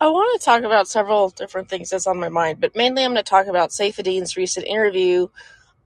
[0.00, 3.12] I want to talk about several different things that's on my mind, but mainly I'm
[3.12, 5.26] going to talk about Saifedean's recent interview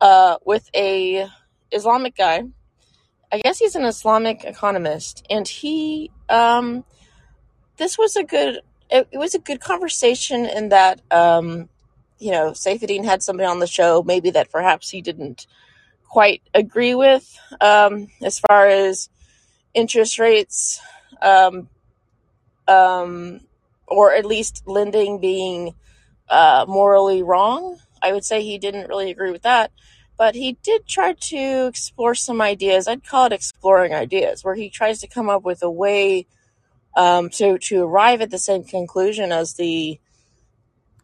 [0.02, 1.28] uh, with a
[1.70, 2.42] Islamic guy.
[3.32, 6.84] I guess he's an Islamic economist, and he um,
[7.78, 8.60] this was a good
[8.90, 11.70] it, it was a good conversation in that um,
[12.18, 15.46] you know Saifedean had somebody on the show maybe that perhaps he didn't
[16.06, 19.08] quite agree with um, as far as
[19.72, 20.82] interest rates
[21.22, 21.70] um,
[22.68, 23.40] um,
[23.92, 25.74] or at least lending being
[26.28, 27.78] uh, morally wrong.
[28.02, 29.70] I would say he didn't really agree with that,
[30.16, 32.88] but he did try to explore some ideas.
[32.88, 36.26] I'd call it exploring ideas, where he tries to come up with a way
[36.96, 40.00] um, to to arrive at the same conclusion as the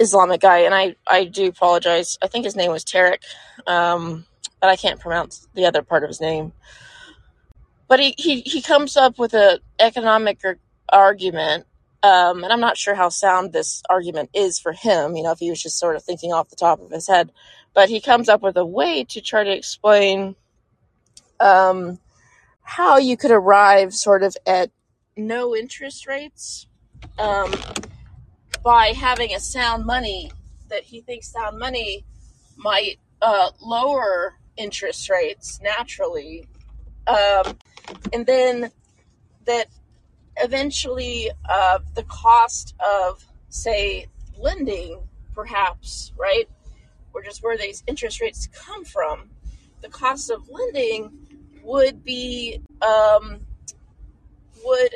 [0.01, 0.59] Islamic guy.
[0.61, 2.19] And I I do apologize.
[2.21, 3.23] I think his name was Tarek,
[3.67, 4.27] um,
[4.61, 6.53] but I can't pronounce the other part of his name.
[7.87, 10.41] But he he, he comes up with an economic
[10.89, 11.67] argument
[12.03, 15.39] um, and I'm not sure how sound this argument is for him, you know, if
[15.39, 17.33] he was just sort of thinking off the top of his head.
[17.75, 20.37] But he comes up with a way to try to explain
[21.41, 21.99] um,
[22.63, 24.71] how you could arrive sort of at
[25.17, 26.67] no interest rates
[27.19, 27.53] um,
[28.63, 30.31] by having a sound money
[30.69, 32.05] that he thinks sound money
[32.57, 36.47] might uh, lower interest rates naturally.
[37.07, 37.57] Um,
[38.13, 38.71] and then
[39.47, 39.67] that
[40.43, 44.07] eventually uh, the cost of, say,
[44.39, 45.01] lending,
[45.35, 46.49] perhaps, right,
[47.13, 49.31] or just where these interest rates come from,
[49.81, 51.13] the cost of lending
[51.63, 53.41] would be um,
[54.65, 54.95] would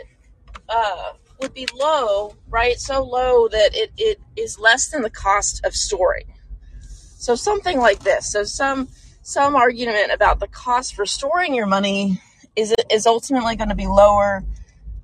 [0.68, 2.78] uh, would be low, right?
[2.78, 6.32] So low that it, it is less than the cost of storing.
[6.80, 8.32] So something like this.
[8.32, 8.88] So some
[9.22, 12.20] some argument about the cost for storing your money
[12.56, 14.44] is is ultimately going to be lower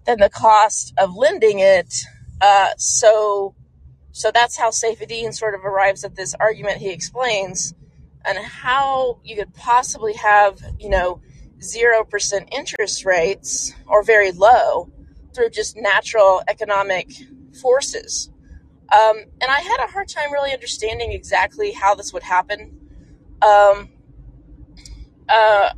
[0.08, 2.02] than the cost of lending it.
[2.40, 3.54] Uh, so,
[4.10, 7.74] so that's how Saifedean sort of arrives at this argument he explains
[8.24, 11.20] and how you could possibly have, you know,
[11.58, 14.91] 0% interest rates or very low
[15.34, 17.12] through just natural economic
[17.60, 18.30] forces.
[18.91, 22.80] Um, and I had a hard time really understanding exactly how this would happen.
[23.42, 23.91] Um,
[25.28, 25.68] uh,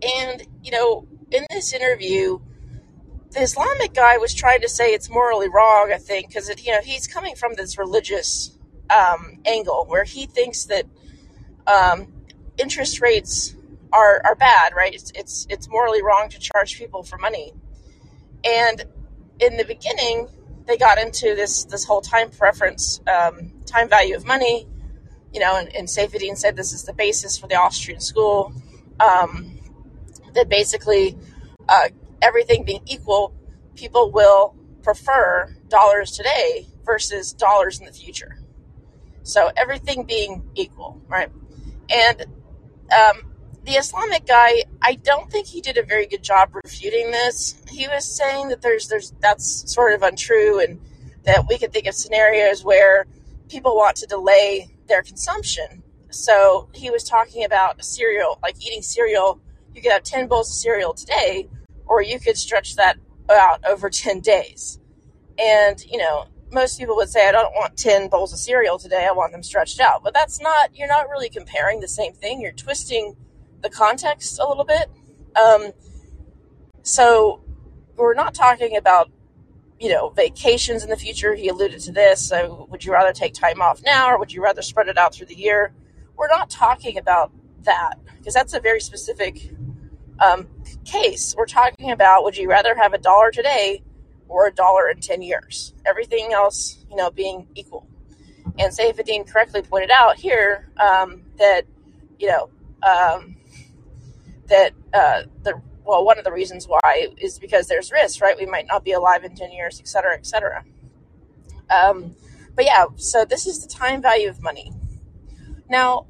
[0.00, 2.38] and, you know, in this interview,
[3.34, 6.80] the Islamic guy was trying to say it's morally wrong, I think, because you know
[6.80, 8.56] he's coming from this religious
[8.88, 10.86] um, angle where he thinks that
[11.66, 12.12] um,
[12.56, 13.54] interest rates
[13.92, 14.94] are are bad, right?
[14.94, 17.52] It's it's it's morally wrong to charge people for money,
[18.44, 18.84] and
[19.40, 20.28] in the beginning
[20.66, 24.68] they got into this this whole time preference, um, time value of money,
[25.32, 26.10] you know, and, and said
[26.56, 28.52] this is the basis for the Austrian school,
[29.00, 29.58] um,
[30.34, 31.18] that basically.
[31.66, 31.88] Uh,
[32.24, 33.34] everything being equal,
[33.76, 38.38] people will prefer dollars today versus dollars in the future.
[39.22, 41.30] So everything being equal, right?
[41.90, 42.22] And
[42.92, 43.34] um,
[43.64, 47.62] the Islamic guy, I don't think he did a very good job refuting this.
[47.70, 50.80] He was saying that there's there's that's sort of untrue, and
[51.24, 53.06] that we could think of scenarios where
[53.48, 55.82] people want to delay their consumption.
[56.10, 59.40] So he was talking about cereal, like eating cereal.
[59.74, 61.48] You could have ten bowls of cereal today,
[61.86, 62.96] or you could stretch that
[63.30, 64.78] out over 10 days.
[65.38, 69.06] And, you know, most people would say, I don't want 10 bowls of cereal today,
[69.08, 70.02] I want them stretched out.
[70.02, 72.40] But that's not, you're not really comparing the same thing.
[72.40, 73.16] You're twisting
[73.62, 74.88] the context a little bit.
[75.36, 75.72] Um,
[76.82, 77.42] so
[77.96, 79.10] we're not talking about,
[79.80, 81.34] you know, vacations in the future.
[81.34, 82.26] He alluded to this.
[82.26, 85.14] So would you rather take time off now or would you rather spread it out
[85.14, 85.72] through the year?
[86.16, 89.50] We're not talking about that because that's a very specific
[90.20, 90.48] um,
[90.84, 93.82] case, we're talking about would you rather have a dollar today
[94.28, 95.74] or a dollar in 10 years?
[95.84, 97.86] Everything else, you know, being equal.
[98.58, 101.62] And Saifedean correctly pointed out here um, that,
[102.18, 102.50] you know,
[102.82, 103.36] um,
[104.46, 108.38] that uh, the well, one of the reasons why is because there's risk, right?
[108.38, 110.64] We might not be alive in 10 years, et cetera, et cetera.
[111.68, 112.16] Um,
[112.54, 114.72] but yeah, so this is the time value of money.
[115.68, 116.06] Now,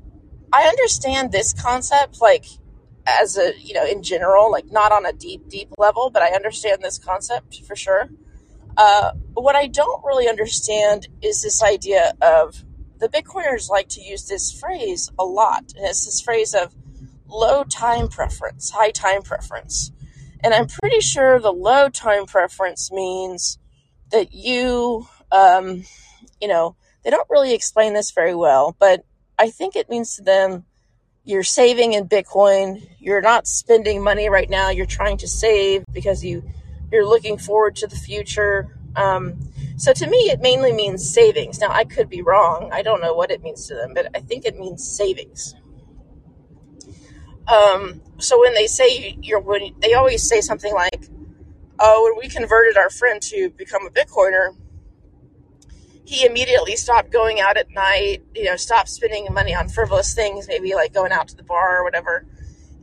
[0.53, 2.45] I understand this concept, like
[3.07, 6.31] as a you know in general like not on a deep deep level but i
[6.31, 8.09] understand this concept for sure.
[8.77, 12.65] Uh, what i don't really understand is this idea of
[12.99, 16.75] the bitcoiners like to use this phrase a lot and it's this phrase of
[17.29, 19.93] low time preference high time preference.
[20.43, 23.59] And i'm pretty sure the low time preference means
[24.11, 25.85] that you um,
[26.41, 29.05] you know they don't really explain this very well but
[29.39, 30.65] i think it means to them
[31.25, 32.87] you're saving in Bitcoin.
[32.99, 34.71] You're not spending money right now.
[34.71, 36.43] You're trying to save because you
[36.93, 38.77] you're looking forward to the future.
[38.95, 39.41] Um,
[39.77, 41.59] So to me, it mainly means savings.
[41.59, 42.71] Now, I could be wrong.
[42.73, 45.55] I don't know what it means to them, but I think it means savings.
[47.49, 51.09] Um, so when they say you're, when they always say something like,
[51.81, 54.55] "Oh, when we converted our friend to become a Bitcoiner,
[56.05, 58.23] he immediately stopped going out at night.
[58.35, 61.81] You know, stopped spending money on frivolous things, maybe like going out to the bar
[61.81, 62.27] or whatever,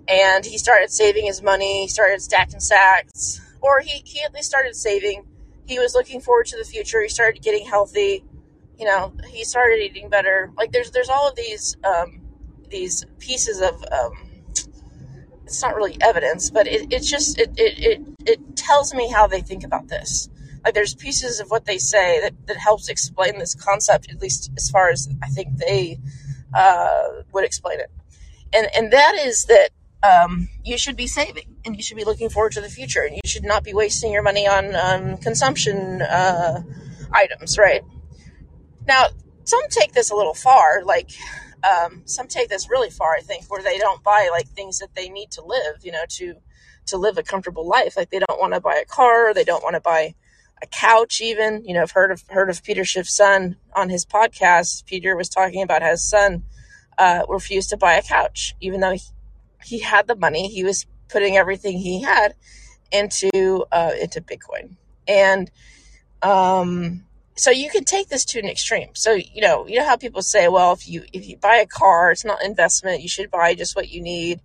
[0.07, 1.88] and he started saving his money.
[1.88, 5.25] Started stacking sats, or he he at least started saving.
[5.65, 7.01] He was looking forward to the future.
[7.01, 8.23] He started getting healthy.
[8.77, 10.51] You know, he started eating better.
[10.57, 12.21] Like there's there's all of these um,
[12.69, 14.13] these pieces of um,
[15.45, 19.27] it's not really evidence, but it, it's just it, it it it tells me how
[19.27, 20.29] they think about this.
[20.63, 24.51] Like there's pieces of what they say that, that helps explain this concept, at least
[24.57, 25.99] as far as I think they
[26.53, 27.91] uh, would explain it.
[28.53, 29.69] And and that is that
[30.03, 33.15] um, you should be saving and you should be looking forward to the future and
[33.15, 36.61] you should not be wasting your money on um, consumption uh,
[37.11, 37.81] items, right?
[38.87, 39.07] Now,
[39.43, 41.11] some take this a little far, like
[41.63, 44.95] um, some take this really far, I think, where they don't buy like things that
[44.95, 46.35] they need to live, you know, to
[46.87, 47.95] to live a comfortable life.
[47.95, 50.15] Like they don't want to buy a car, they don't want to buy
[50.61, 51.63] a couch, even.
[51.65, 54.85] You know, I've heard of heard of Peter Schiff's son on his podcast.
[54.85, 56.43] Peter was talking about how his son
[56.97, 59.01] uh, refused to buy a couch, even though he,
[59.63, 60.47] he had the money.
[60.47, 62.35] He was putting everything he had
[62.91, 64.75] into uh, into Bitcoin,
[65.07, 65.49] and
[66.21, 67.03] um,
[67.35, 68.89] so you can take this to an extreme.
[68.93, 71.65] So you know, you know how people say, well, if you if you buy a
[71.65, 73.01] car, it's not investment.
[73.01, 74.41] You should buy just what you need.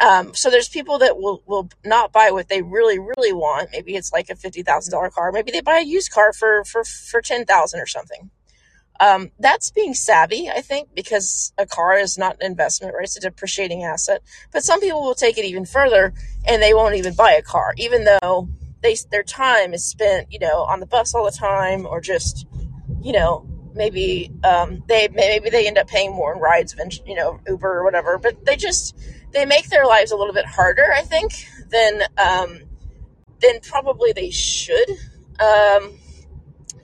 [0.00, 3.70] Um, so there's people that will will not buy what they really really want.
[3.72, 5.30] Maybe it's like a fifty thousand dollar car.
[5.32, 8.30] Maybe they buy a used car for for for ten thousand or something.
[9.00, 13.04] Um, that's being savvy, I think, because a car is not an investment, right?
[13.04, 14.22] It's a depreciating asset.
[14.52, 16.12] But some people will take it even further
[16.46, 18.50] and they won't even buy a car, even though
[18.82, 22.46] they their time is spent, you know, on the bus all the time, or just,
[23.00, 26.74] you know, maybe um, they maybe they end up paying more in rides,
[27.06, 28.18] you know, Uber or whatever.
[28.18, 28.98] But they just
[29.32, 31.32] they make their lives a little bit harder, I think,
[31.70, 32.60] than um,
[33.40, 34.90] than probably they should.
[35.40, 35.98] Um,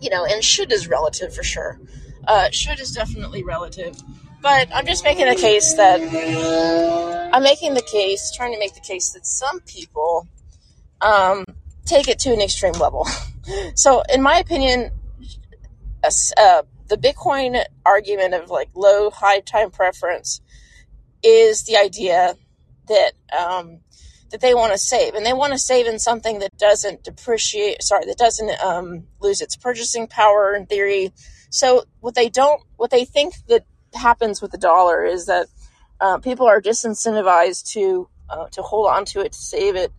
[0.00, 1.81] you know, and should is relative for sure.
[2.26, 3.96] Uh, should is definitely relative.
[4.43, 6.00] But I'm just making the case that
[7.32, 10.28] I'm making the case, trying to make the case that some people
[11.00, 11.44] um,
[11.84, 13.06] take it to an extreme level.
[13.75, 14.90] so, in my opinion,
[16.04, 20.40] uh, the Bitcoin argument of like low, high time preference
[21.26, 22.37] is the idea
[22.88, 23.81] that um,
[24.31, 27.82] that they want to save, and they want to save in something that doesn't depreciate.
[27.82, 31.12] Sorry, that doesn't um, lose its purchasing power in theory.
[31.50, 33.64] So what they don't, what they think that
[33.94, 35.46] happens with the dollar is that
[36.00, 39.93] uh, people are disincentivized to uh, to hold on to it to save it.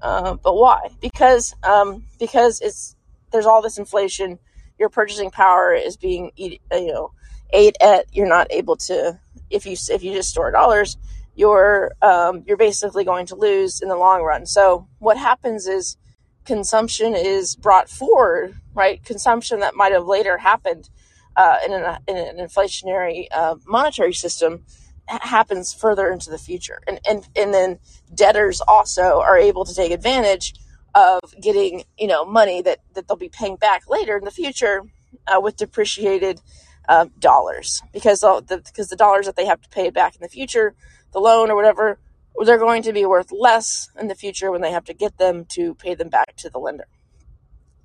[0.00, 0.88] Uh, but why?
[1.00, 2.96] Because um, because it's
[3.30, 4.38] there's all this inflation.
[4.78, 7.12] Your purchasing power is being you know
[7.52, 8.06] ate at.
[8.12, 9.20] You're not able to
[9.52, 10.96] if you if you just store dollars
[11.34, 14.46] you're um, you're basically going to lose in the long run.
[14.46, 15.96] So what happens is
[16.44, 19.02] consumption is brought forward, right?
[19.04, 20.90] Consumption that might have later happened
[21.36, 24.64] uh, in, an, in, an, inflationary uh, monetary system
[25.06, 27.78] happens further into the future, and and and then
[28.14, 30.54] debtors also are able to take advantage
[30.94, 34.82] of getting you know money that that they'll be paying back later in the future
[35.26, 36.40] uh, with depreciated
[36.88, 40.28] uh, dollars because the because the dollars that they have to pay back in the
[40.28, 40.74] future
[41.12, 41.98] the loan or whatever,
[42.44, 45.44] they're going to be worth less in the future when they have to get them
[45.44, 46.88] to pay them back to the lender.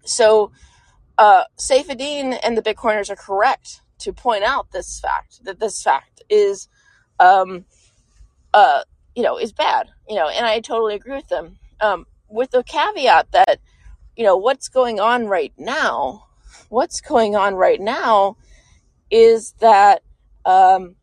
[0.06, 0.52] So,
[1.18, 6.70] uh, and the Bitcoiners are correct to point out this fact that this fact is,
[7.20, 7.66] um,
[8.54, 8.84] uh,
[9.16, 9.90] you know, is bad.
[10.08, 11.58] You know, and I totally agree with them.
[11.82, 13.60] Um, with the caveat that,
[14.16, 16.28] you know, what's going on right now,
[16.70, 18.38] what's going on right now
[19.10, 20.04] is that
[20.46, 20.96] um,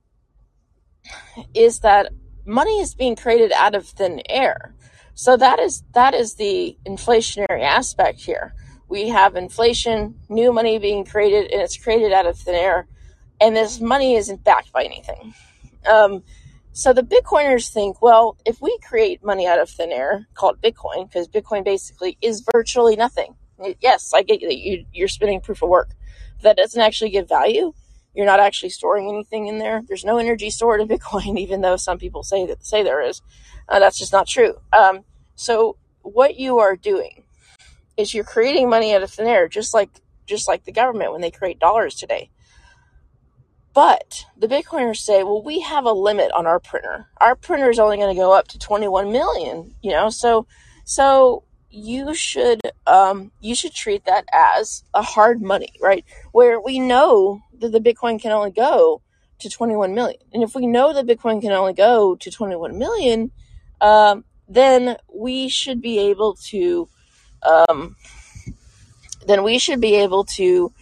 [1.55, 2.13] is that
[2.45, 4.75] money is being created out of thin air.
[5.15, 8.55] So that is that is the inflationary aspect here.
[8.89, 12.87] We have inflation, new money being created, and it's created out of thin air,
[13.41, 15.35] and this money isn't backed by anything.
[15.91, 16.23] Um,
[16.73, 21.09] so the Bitcoiners think, well, if we create money out of thin air, called Bitcoin,
[21.09, 23.37] because Bitcoin basically is virtually nothing.
[23.81, 25.91] Yes, I get that you, you're spinning proof of work.
[26.43, 27.73] That doesn't actually give value
[28.15, 29.83] you're not actually storing anything in there.
[29.87, 33.23] There's no energy stored in Bitcoin, even though some people say that say there is.
[33.69, 34.55] Uh, that's just not true.
[34.73, 35.01] Um,
[35.35, 37.25] so what you are doing
[37.97, 39.91] is you're creating money out of thin air, just like
[40.27, 42.31] just like the government when they create dollars today.
[43.75, 47.09] But the Bitcoiners say, well, we have a limit on our printer.
[47.21, 49.75] Our printer is only going to go up to 21 million.
[49.83, 50.47] You know, so
[50.85, 56.05] so you should um, you should treat that as a hard money, right?
[56.33, 59.03] Where we know that the Bitcoin can only go
[59.41, 63.31] to 21 million, and if we know that Bitcoin can only go to 21 million,
[63.81, 66.89] um, then we should be able to
[67.43, 67.97] um,
[69.27, 70.73] then we should be able to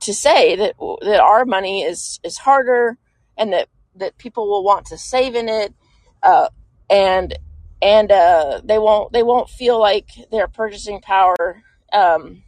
[0.00, 2.96] to say that that our money is is harder
[3.36, 5.74] and that that people will want to save in it
[6.22, 6.48] uh,
[6.88, 7.38] and
[7.82, 12.42] and uh, they won't they won't feel like their purchasing power um,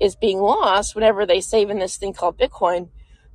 [0.00, 2.88] is being lost whenever they save in this thing called Bitcoin.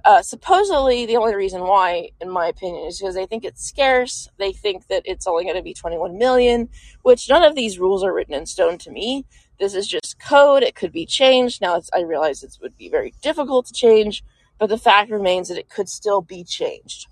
[0.05, 4.29] Uh, supposedly, the only reason why, in my opinion, is because they think it's scarce.
[4.37, 6.69] They think that it's only going to be 21 million,
[7.01, 9.25] which none of these rules are written in stone to me.
[9.59, 10.63] This is just code.
[10.63, 11.61] It could be changed.
[11.61, 14.23] Now, I realize it would be very difficult to change,
[14.57, 17.07] but the fact remains that it could still be changed.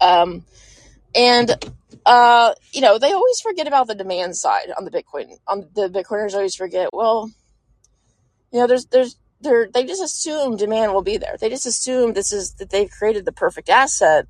[0.00, 0.44] Um,
[1.14, 1.54] and
[2.06, 5.38] uh, you know, they always forget about the demand side on the Bitcoin.
[5.46, 6.90] On the Bitcoiners always forget.
[6.92, 7.30] Well,
[8.52, 11.36] you know, there's there's they're they just assume demand will be there.
[11.40, 14.26] They just assume this is that they've created the perfect asset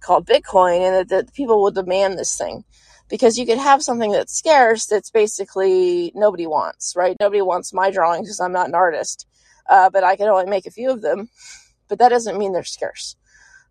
[0.00, 2.64] called Bitcoin and that, that people will demand this thing.
[3.08, 7.16] Because you could have something that's scarce that's basically nobody wants, right?
[7.20, 9.26] Nobody wants my drawings because I'm not an artist.
[9.68, 11.28] Uh, but I can only make a few of them.
[11.88, 13.16] But that doesn't mean they're scarce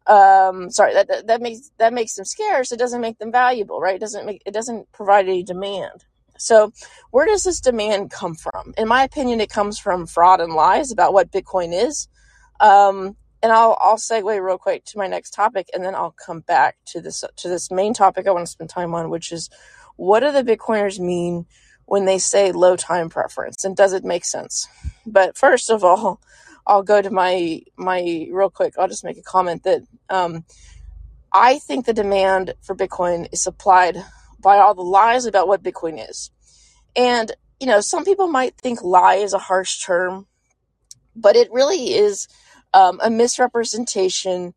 [0.08, 3.80] um sorry that, that that makes that makes them scarce it doesn't make them valuable
[3.80, 6.06] right it doesn't make it doesn't provide any demand
[6.38, 6.72] so
[7.12, 10.92] where does this demand come from in my opinion it comes from fraud and lies
[10.92, 12.08] about what bitcoin is
[12.60, 16.42] um and i'll i'll segue real quick to my next topic and then i'll come
[16.42, 19.50] back to this to this main topic i want to spend time on which is
[19.98, 21.46] what do the bitcoiners mean
[21.86, 24.68] when they say low time preference and does it make sense
[25.06, 26.20] but first of all
[26.68, 28.74] I'll go to my my real quick.
[28.78, 30.46] I'll just make a comment that um,
[31.34, 33.98] I think the demand for Bitcoin is supplied
[34.46, 36.32] by all the lies about what Bitcoin is,
[36.96, 40.28] and you know some people might think lie is a harsh term,
[41.16, 42.28] but it really is
[42.74, 44.54] um, a misrepresentation.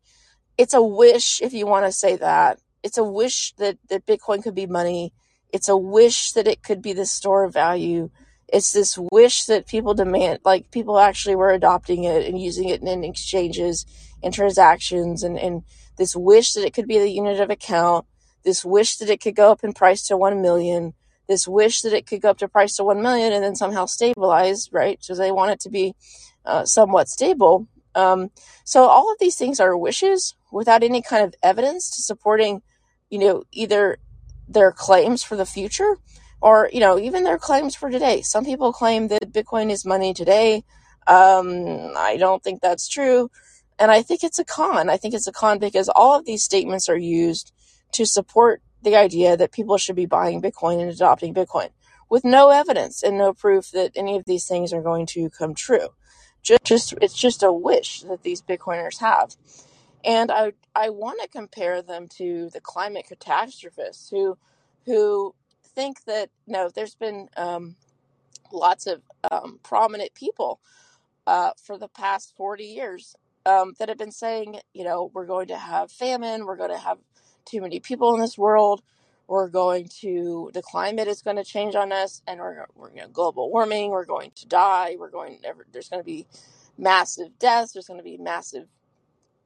[0.57, 2.59] It's a wish, if you want to say that.
[2.83, 5.11] It's a wish that that Bitcoin could be money.
[5.51, 8.11] It's a wish that it could be the store of value
[8.51, 12.81] it's this wish that people demand like people actually were adopting it and using it
[12.81, 13.85] in exchanges
[14.23, 15.63] and transactions and, and
[15.97, 18.05] this wish that it could be the unit of account
[18.43, 20.93] this wish that it could go up in price to 1 million
[21.29, 23.85] this wish that it could go up to price to 1 million and then somehow
[23.85, 24.97] stabilize right?
[25.01, 25.93] So they want it to be
[26.43, 27.67] uh, somewhat stable.
[27.95, 28.31] Um,
[28.65, 32.61] so all of these things are wishes without any kind of evidence to supporting
[33.09, 33.97] you know either
[34.47, 35.97] their claims for the future
[36.41, 38.21] or you know even their claims for today.
[38.21, 40.63] Some people claim that bitcoin is money today.
[41.07, 43.29] Um, i don't think that's true.
[43.77, 44.89] And i think it's a con.
[44.89, 47.53] I think it's a con because all of these statements are used
[47.93, 51.69] to support the idea that people should be buying bitcoin and adopting bitcoin
[52.09, 55.53] with no evidence and no proof that any of these things are going to come
[55.53, 55.89] true.
[56.41, 59.35] Just, just it's just a wish that these bitcoiners have.
[60.03, 64.37] And i i want to compare them to the climate catastrophists who
[64.85, 65.35] who
[65.75, 67.75] think that know there's been um,
[68.51, 70.59] lots of um, prominent people
[71.27, 73.15] uh, for the past 40 years
[73.45, 76.77] um, that have been saying, you know, we're going to have famine, we're going to
[76.77, 76.97] have
[77.49, 78.81] too many people in this world,
[79.27, 83.51] we're going to the climate is going to change on us, and we're we're global
[83.51, 85.39] warming, we're going to die, we're going
[85.71, 86.25] there's going to be
[86.77, 88.67] massive deaths, there's going to be massive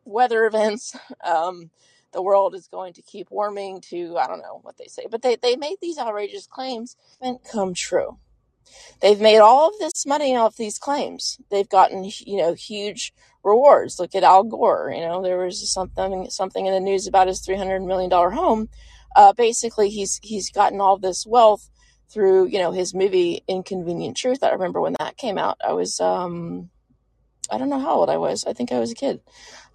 [0.06, 0.96] weather events.
[1.24, 1.70] Um,
[2.14, 5.22] the world is going to keep warming to I don't know what they say, but
[5.22, 8.18] they they made these outrageous claims and come true.
[9.02, 11.40] They've made all of this money off these claims.
[11.50, 14.00] They've gotten you know huge rewards.
[14.00, 14.92] Look at Al Gore.
[14.94, 18.32] You know there was something something in the news about his three hundred million dollar
[18.32, 18.70] home.
[19.16, 21.70] Uh, basically, he's he's gotten all this wealth
[22.10, 24.44] through you know his movie Inconvenient Truth.
[24.44, 25.58] I remember when that came out.
[25.66, 26.70] I was um
[27.52, 28.46] I don't know how old I was.
[28.46, 29.22] I think I was a kid.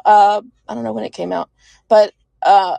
[0.05, 1.51] Uh, I don't know when it came out,
[1.89, 2.79] but uh,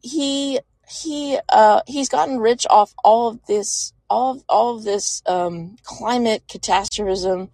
[0.00, 5.22] he he uh, he's gotten rich off all of this all of, all of this
[5.26, 7.50] um, climate catastrophism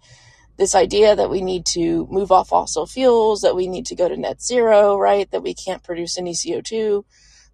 [0.57, 4.09] this idea that we need to move off fossil fuels that we need to go
[4.09, 5.31] to net zero right?
[5.31, 7.03] That we can't produce any co2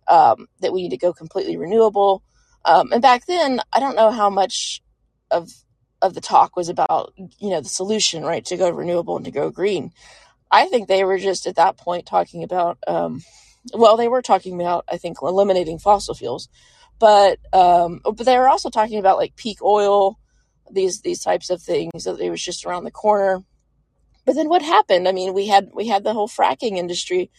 [0.07, 2.23] um, that we need to go completely renewable.
[2.65, 4.81] Um, and back then i don't know how much
[5.31, 5.49] of
[6.01, 9.31] of the talk was about you know the solution right to go renewable and to
[9.31, 9.91] go green.
[10.51, 13.21] I think they were just at that point talking about um,
[13.73, 16.49] well, they were talking about, I think, eliminating fossil fuels,
[17.03, 20.17] but um, but they were also talking about like peak oil,
[20.71, 23.43] these these types of things that it was just around the corner.
[24.23, 25.05] But then what happened?
[25.09, 27.29] I mean, we had we had the whole fracking industry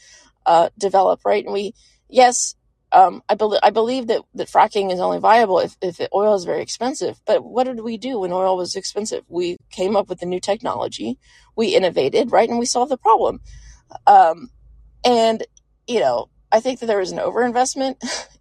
[0.45, 1.43] uh, develop, right?
[1.43, 1.73] And we,
[2.11, 2.57] yes,
[2.93, 6.45] um, I believe I believe that, that fracking is only viable if, if oil is
[6.45, 7.19] very expensive.
[7.25, 9.25] But what did we do when oil was expensive?
[9.29, 11.17] We came up with a new technology,
[11.57, 13.41] we innovated, right, and we solved the problem.
[14.07, 14.51] Um,
[15.07, 15.43] and
[15.87, 17.97] you know, I think that there was an overinvestment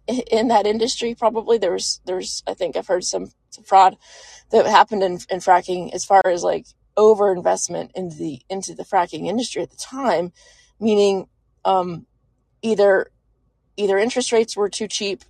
[0.30, 1.16] in that industry.
[1.16, 3.96] Probably there was there's I think I've heard some, some fraud
[4.50, 6.66] that happened in, in fracking as far as like
[6.96, 10.32] overinvestment into the into the fracking industry at the time,
[10.78, 11.26] meaning
[11.64, 12.06] um,
[12.62, 13.10] either
[13.76, 15.24] either interest rates were too cheap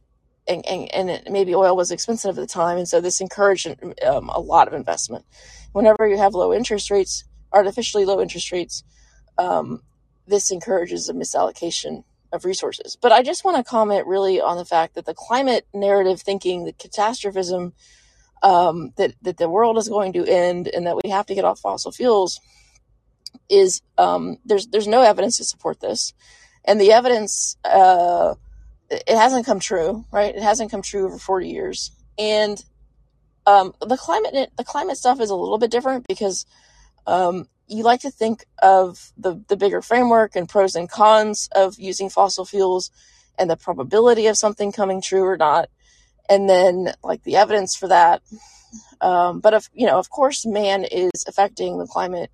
[0.47, 2.77] and, and, and maybe oil was expensive at the time.
[2.77, 3.67] And so this encouraged
[4.05, 5.25] um, a lot of investment.
[5.73, 8.85] Whenever you have low interest rates, artificially low interest rates,
[9.39, 9.81] um,
[10.27, 12.97] this encourages a misallocation of resources.
[13.01, 16.65] But I just want to comment really on the fact that the climate narrative thinking,
[16.65, 17.73] the catastrophism,
[18.43, 21.45] um, that, that the world is going to end and that we have to get
[21.45, 22.41] off fossil fuels
[23.49, 26.13] is um, there's there's no evidence to support this
[26.65, 28.35] and the evidence uh,
[28.91, 30.35] it hasn't come true, right?
[30.35, 32.63] It hasn't come true over 40 years, and
[33.47, 36.47] um, the climate the climate stuff is a little bit different because
[37.07, 41.79] um, you like to think of the the bigger framework and pros and cons of
[41.79, 42.91] using fossil fuels
[43.39, 45.69] and the probability of something coming true or not,
[46.29, 48.23] and then like the evidence for that.
[49.01, 52.31] Um, but if you know, of course, man is affecting the climate.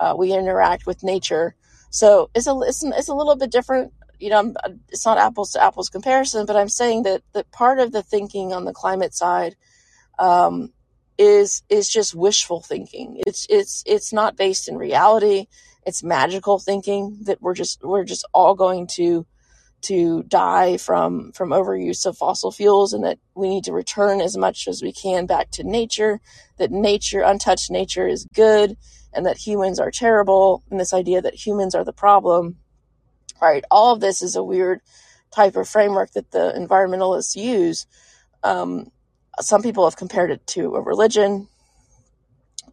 [0.00, 1.54] Uh, we interact with nature
[1.92, 3.92] so it's a it's, it's a little bit different.
[4.18, 4.56] You know, I'm,
[4.88, 8.54] it's not apples to apples comparison, but I'm saying that that part of the thinking
[8.54, 9.56] on the climate side
[10.18, 10.72] um,
[11.18, 13.20] is is just wishful thinking.
[13.26, 15.46] It's it's it's not based in reality.
[15.84, 19.26] It's magical thinking that we're just we're just all going to
[19.82, 24.36] to die from from overuse of fossil fuels and that we need to return as
[24.36, 26.20] much as we can back to nature
[26.56, 28.76] that nature untouched nature is good
[29.12, 32.56] and that humans are terrible and this idea that humans are the problem
[33.40, 34.80] right all of this is a weird
[35.32, 37.86] type of framework that the environmentalists use
[38.44, 38.90] um,
[39.40, 41.48] some people have compared it to a religion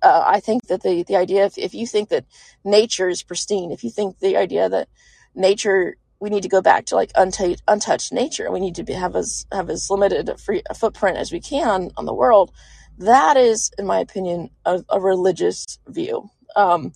[0.01, 2.25] uh, i think that the, the idea if, if you think that
[2.63, 4.88] nature is pristine if you think the idea that
[5.36, 8.94] nature we need to go back to like untouched, untouched nature we need to be,
[8.94, 12.51] have as have as limited a free a footprint as we can on the world
[13.00, 16.29] that is, in my opinion, a, a religious view.
[16.55, 16.92] Um,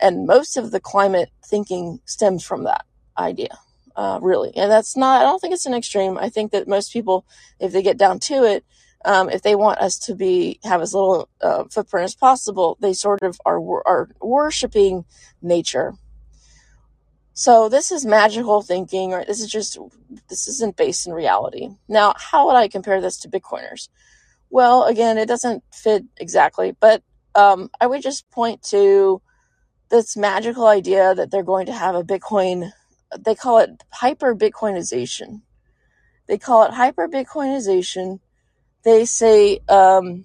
[0.00, 2.84] and most of the climate thinking stems from that
[3.16, 3.58] idea,
[3.96, 4.54] uh, really.
[4.56, 6.18] And that's not, I don't think it's an extreme.
[6.18, 7.26] I think that most people,
[7.58, 8.64] if they get down to it,
[9.04, 12.92] um, if they want us to be have as little uh, footprint as possible, they
[12.92, 15.04] sort of are are worshiping
[15.40, 15.94] nature.
[17.34, 19.78] So this is magical thinking, or this is just
[20.28, 21.68] this isn't based in reality.
[21.88, 23.88] Now, how would I compare this to Bitcoiners?
[24.50, 27.02] Well, again, it doesn't fit exactly, but
[27.34, 29.22] um, I would just point to
[29.88, 32.72] this magical idea that they're going to have a Bitcoin.
[33.16, 35.42] They call it hyper Bitcoinization.
[36.26, 38.18] They call it hyper Bitcoinization.
[38.84, 40.24] They say, um,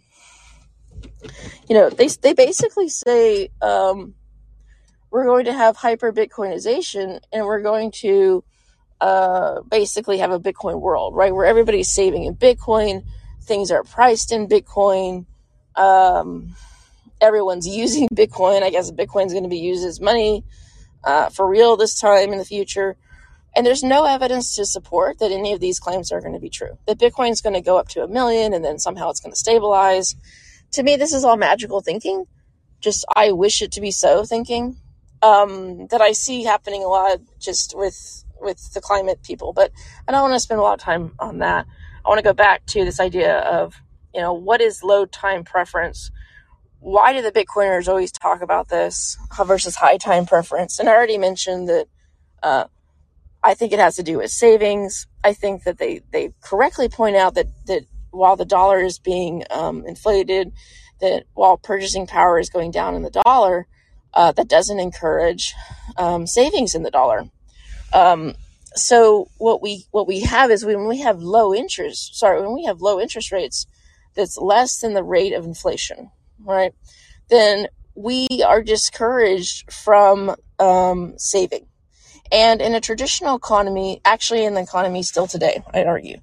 [1.67, 4.15] you know, they they basically say um,
[5.11, 8.43] we're going to have hyper Bitcoinization, and we're going to
[9.01, 13.03] uh, basically have a Bitcoin world, right, where everybody's saving in Bitcoin
[13.43, 15.25] things are priced in Bitcoin.
[15.75, 16.55] Um,
[17.21, 18.63] everyone's using Bitcoin.
[18.63, 20.43] I guess Bitcoin's going to be used as money
[21.03, 22.95] uh, for real this time in the future.
[23.55, 26.49] And there's no evidence to support that any of these claims are going to be
[26.49, 26.77] true.
[26.87, 29.37] That Bitcoin's going to go up to a million and then somehow it's going to
[29.37, 30.15] stabilize.
[30.71, 32.25] To me, this is all magical thinking.
[32.79, 34.77] Just I wish it to be so thinking.
[35.21, 39.53] Um, that I see happening a lot just with with the climate people.
[39.53, 39.71] But
[40.07, 41.65] I don't want to spend a lot of time on that.
[42.05, 43.75] I want to go back to this idea of,
[44.13, 46.11] you know, what is low time preference?
[46.79, 50.79] Why do the Bitcoiners always talk about this versus high time preference?
[50.79, 51.85] And I already mentioned that
[52.41, 52.65] uh,
[53.43, 55.07] I think it has to do with savings.
[55.23, 59.43] I think that they, they correctly point out that, that while the dollar is being
[59.51, 60.53] um, inflated,
[61.01, 63.67] that while purchasing power is going down in the dollar,
[64.13, 65.53] uh, that doesn't encourage
[65.97, 67.25] um, savings in the dollar.
[67.91, 68.35] Um,
[68.75, 72.65] so what we what we have is when we have low interest sorry when we
[72.65, 73.65] have low interest rates
[74.15, 76.73] that's less than the rate of inflation right
[77.29, 81.67] then we are discouraged from um, saving
[82.33, 86.17] and in a traditional economy actually in the economy still today i'd argue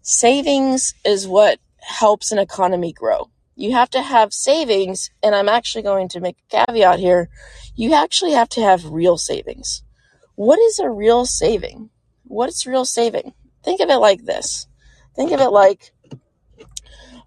[0.00, 5.82] savings is what helps an economy grow you have to have savings and i'm actually
[5.82, 7.28] going to make a caveat here
[7.74, 9.82] you actually have to have real savings
[10.36, 11.90] what is a real saving
[12.28, 13.32] what's real saving?
[13.62, 14.66] Think of it like this.
[15.14, 15.92] Think of it like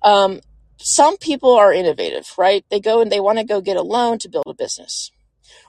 [0.04, 0.41] um,
[0.78, 2.63] some people are innovative, right?
[2.69, 5.12] They go and they want to go get a loan to build a business.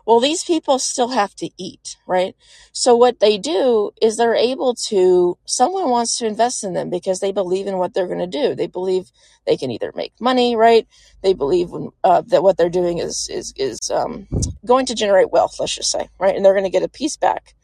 [0.07, 2.35] Well, these people still have to eat, right?
[2.73, 7.21] So what they do is they're able to, someone wants to invest in them because
[7.21, 8.55] they believe in what they're going to do.
[8.55, 9.11] They believe
[9.47, 10.87] they can either make money, right?
[11.23, 11.71] They believe
[12.05, 14.27] uh, that what they're doing is, is, is, um,
[14.67, 16.35] going to generate wealth, let's just say, right?
[16.35, 17.55] And they're going to get a piece back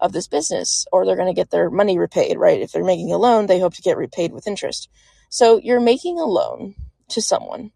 [0.00, 2.60] of this business or they're going to get their money repaid, right?
[2.60, 4.88] If they're making a loan, they hope to get repaid with interest.
[5.28, 6.74] So you're making a loan
[7.08, 7.72] to someone.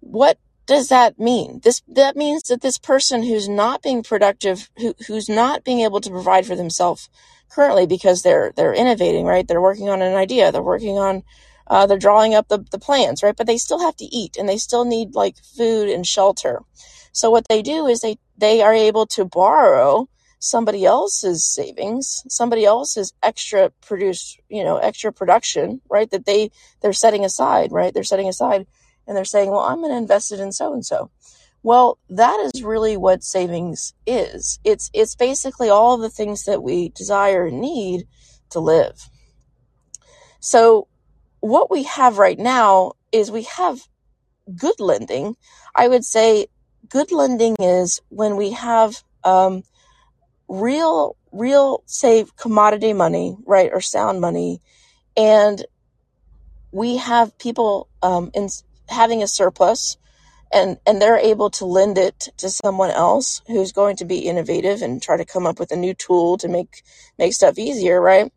[0.00, 1.60] What does that mean?
[1.64, 6.00] This that means that this person who's not being productive, who who's not being able
[6.02, 7.08] to provide for themselves
[7.48, 9.48] currently because they're they're innovating, right?
[9.48, 11.22] They're working on an idea, they're working on
[11.68, 13.34] uh, they're drawing up the, the plans, right?
[13.36, 16.60] But they still have to eat and they still need like food and shelter.
[17.12, 22.66] So what they do is they they are able to borrow somebody else's savings, somebody
[22.66, 26.10] else's extra produce, you know, extra production, right?
[26.10, 26.50] That they
[26.82, 27.94] they're setting aside, right?
[27.94, 28.66] They're setting aside
[29.08, 31.10] and they're saying, well, I'm going to invest it in so and so.
[31.62, 34.60] Well, that is really what savings is.
[34.62, 38.06] It's it's basically all the things that we desire and need
[38.50, 39.10] to live.
[40.38, 40.86] So
[41.40, 43.80] what we have right now is we have
[44.54, 45.36] good lending.
[45.74, 46.46] I would say
[46.88, 49.64] good lending is when we have um,
[50.48, 54.60] real, real, say, commodity money, right, or sound money,
[55.16, 55.64] and
[56.70, 58.48] we have people um, in
[58.88, 59.96] having a surplus
[60.52, 64.82] and and they're able to lend it to someone else who's going to be innovative
[64.82, 66.82] and try to come up with a new tool to make
[67.18, 68.32] make stuff easier right?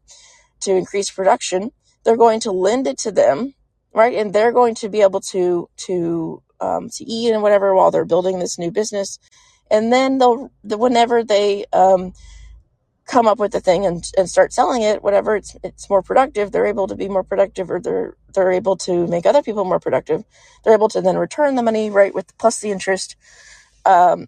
[0.62, 1.72] To increase production
[2.04, 3.54] they're going to lend it to them
[3.94, 4.16] right?
[4.16, 8.06] And they're going to be able to to um, to eat and whatever while they're
[8.06, 9.20] building this new business.
[9.70, 12.14] And then they'll whenever they um,
[13.12, 16.52] come up with the thing and, and start selling it, whatever it's it's more productive,
[16.52, 19.82] they're able to be more productive or they're they're able to make other people more
[19.82, 20.24] productive.
[20.63, 23.17] They're able to then return the money right with plus the interest.
[23.86, 24.28] Um,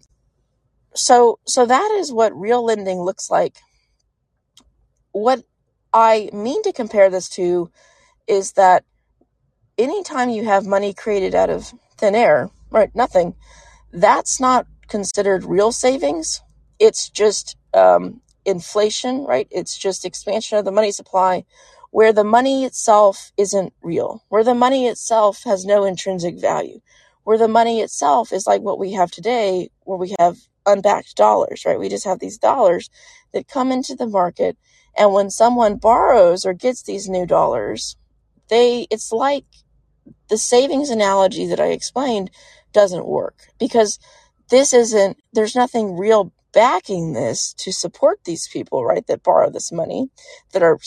[0.94, 3.56] so so that is what real lending looks like.
[5.12, 5.42] What
[5.94, 7.70] I mean to compare this to
[8.26, 8.84] is that
[9.78, 13.34] anytime you have money created out of thin air, right, nothing,
[13.94, 16.42] that's not considered real savings.
[16.78, 19.48] It's just um, inflation, right?
[19.50, 21.44] It's just expansion of the money supply
[21.90, 26.80] where the money itself isn't real, where the money itself has no intrinsic value,
[27.22, 31.64] where the money itself is like what we have today, where we have unbacked dollars,
[31.64, 31.78] right?
[31.78, 32.90] We just have these dollars
[33.32, 34.56] that come into the market.
[34.96, 37.96] And when someone borrows or gets these new dollars,
[38.48, 39.44] they, it's like
[40.28, 42.30] the savings analogy that I explained
[42.72, 44.00] doesn't work because
[44.50, 49.72] this isn't, there's nothing real backing this to support these people, right, that borrow this
[49.72, 50.08] money,
[50.52, 50.78] that are,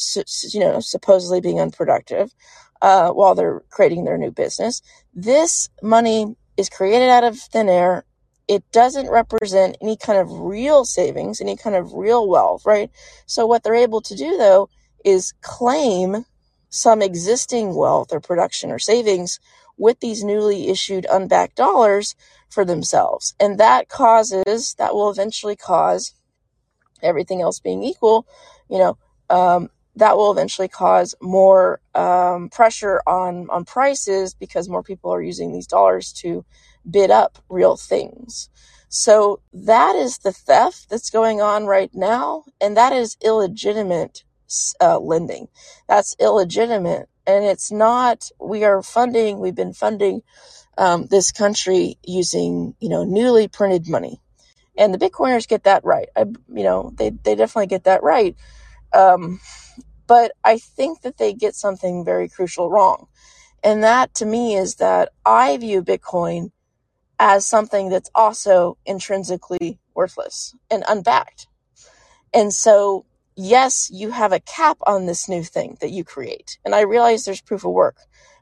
[0.54, 2.34] you know, supposedly being unproductive
[2.82, 4.82] uh, while they're creating their new business.
[5.14, 8.06] This money is created out of thin air.
[8.48, 12.90] It doesn't represent any kind of real savings, any kind of real wealth, right?
[13.26, 14.70] So what they're able to do though
[15.04, 16.26] is claim
[16.70, 19.40] some existing wealth or production or savings
[19.78, 22.16] with these newly issued unbacked dollars
[22.50, 23.36] for themselves.
[23.40, 26.14] And that causes, that will eventually cause
[27.02, 28.28] everything else being equal,
[28.70, 28.98] you know,
[29.30, 35.22] um, that will eventually cause more um, pressure on on prices because more people are
[35.22, 36.46] using these dollars to
[36.90, 38.50] bid up real things.
[38.90, 44.24] So that is the theft that's going on right now, and that is illegitimate
[44.80, 45.48] uh, lending.
[45.90, 48.30] That's illegitimate, and it's not.
[48.40, 49.40] We are funding.
[49.40, 50.22] We've been funding
[50.78, 54.22] um, this country using you know newly printed money,
[54.78, 56.10] and the Bitcoiners get that right.
[56.16, 58.36] I, you know they they definitely get that right,
[58.94, 59.40] um,
[60.08, 63.08] but I think that they get something very crucial wrong,
[63.64, 66.52] and that to me is that I view Bitcoin
[67.20, 71.48] as something that's also intrinsically worthless and unbacked,
[72.34, 73.06] and so
[73.38, 76.58] yes, you have a cap on this new thing that you create.
[76.66, 77.98] And I realize there's proof of work,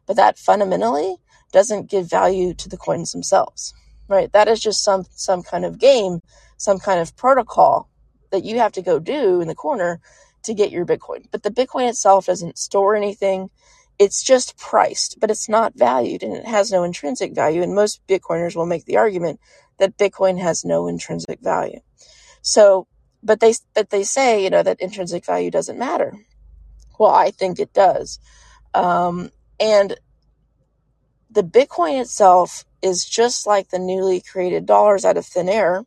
[0.07, 1.17] but that fundamentally
[1.51, 3.73] doesn't give value to the coins themselves,
[4.07, 4.31] right?
[4.33, 6.21] That is just some, some kind of game,
[6.57, 7.89] some kind of protocol
[8.31, 9.99] that you have to go do in the corner
[10.43, 11.25] to get your Bitcoin.
[11.31, 13.49] But the Bitcoin itself doesn't store anything.
[13.99, 17.63] It's just priced, but it's not valued and it has no intrinsic value.
[17.63, 19.39] And most Bitcoiners will make the argument
[19.79, 21.79] that Bitcoin has no intrinsic value.
[22.41, 22.87] So
[23.23, 26.13] but they but they say you know that intrinsic value doesn't matter.
[26.99, 28.19] Well, I think it does,
[28.73, 29.97] um, and
[31.35, 35.83] the Bitcoin itself is just like the newly created dollars out of thin air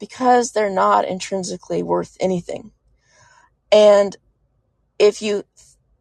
[0.00, 2.72] because they're not intrinsically worth anything.
[3.70, 4.16] And
[4.98, 5.44] if you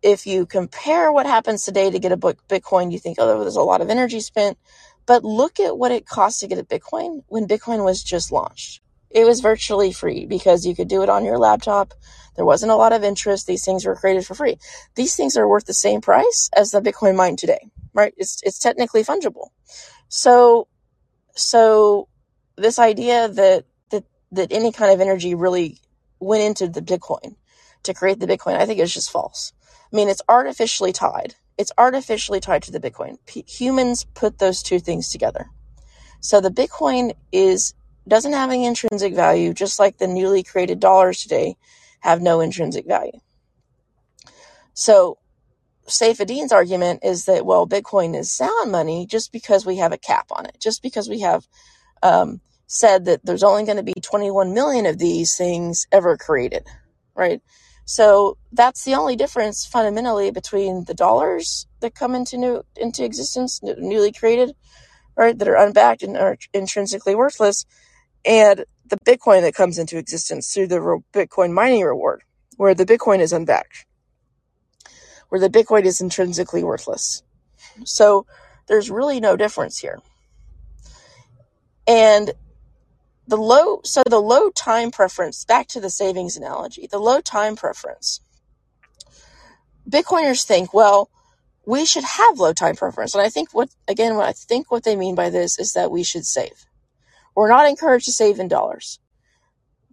[0.01, 3.61] if you compare what happens today to get a Bitcoin, you think, oh, there's a
[3.61, 4.57] lot of energy spent.
[5.05, 8.81] But look at what it cost to get a Bitcoin when Bitcoin was just launched.
[9.09, 11.93] It was virtually free because you could do it on your laptop.
[12.35, 13.47] There wasn't a lot of interest.
[13.47, 14.57] These things were created for free.
[14.95, 18.13] These things are worth the same price as the Bitcoin mine today, right?
[18.17, 19.49] It's it's technically fungible.
[20.07, 20.67] So
[21.35, 22.07] so
[22.57, 25.79] this idea that that that any kind of energy really
[26.19, 27.35] went into the Bitcoin
[27.83, 29.53] to create the Bitcoin, I think is just false.
[29.91, 31.35] I mean, it's artificially tied.
[31.57, 33.17] It's artificially tied to the Bitcoin.
[33.25, 35.49] P- humans put those two things together.
[36.21, 37.73] So the Bitcoin is
[38.07, 41.57] doesn't have any intrinsic value, just like the newly created dollars today
[41.99, 43.19] have no intrinsic value.
[44.73, 45.18] So
[45.89, 50.27] Saifedean's argument is that well, Bitcoin is sound money just because we have a cap
[50.31, 51.47] on it, just because we have
[52.03, 56.67] um, said that there's only going to be 21 million of these things ever created,
[57.15, 57.41] right?
[57.85, 63.61] So that's the only difference fundamentally between the dollars that come into new into existence,
[63.63, 64.55] newly created,
[65.17, 67.65] right, that are unbacked and are intrinsically worthless,
[68.25, 72.23] and the Bitcoin that comes into existence through the Bitcoin mining reward,
[72.57, 73.85] where the Bitcoin is unbacked,
[75.29, 77.23] where the Bitcoin is intrinsically worthless.
[77.85, 78.25] So
[78.67, 79.99] there's really no difference here.
[81.87, 82.33] And
[83.27, 87.55] the low, so the low time preference, back to the savings analogy, the low time
[87.55, 88.21] preference.
[89.89, 91.09] Bitcoiners think, well,
[91.65, 93.13] we should have low time preference.
[93.13, 95.91] And I think what, again, what I think what they mean by this is that
[95.91, 96.65] we should save.
[97.35, 98.99] We're not encouraged to save in dollars.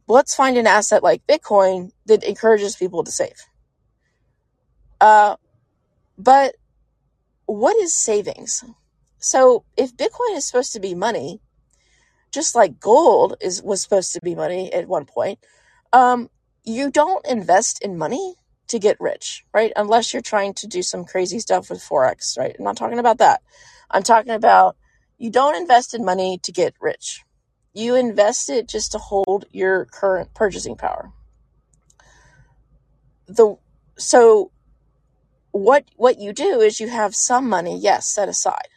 [0.08, 3.46] Let's find an asset like Bitcoin that encourages people to save.
[5.00, 5.36] Uh,
[6.18, 6.54] but
[7.46, 8.64] what is savings?
[9.18, 11.40] So if Bitcoin is supposed to be money,
[12.32, 15.38] just like gold is was supposed to be money at one point,
[15.92, 16.28] um,
[16.64, 18.34] you don't invest in money
[18.68, 19.72] to get rich, right?
[19.76, 22.54] Unless you're trying to do some crazy stuff with forex, right?
[22.58, 23.42] I'm not talking about that.
[23.90, 24.76] I'm talking about
[25.18, 27.22] you don't invest in money to get rich.
[27.72, 31.12] You invest it just to hold your current purchasing power.
[33.28, 33.56] The
[33.98, 34.50] so
[35.56, 38.68] what what you do is you have some money, yes, set aside.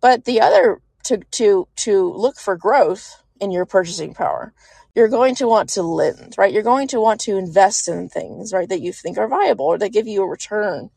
[0.00, 4.52] But the other to to to look for growth in your purchasing power
[4.94, 6.52] you're going to want to lend right?
[6.52, 9.78] You're going to want to invest in things right that you think are viable or
[9.78, 10.90] that give you a return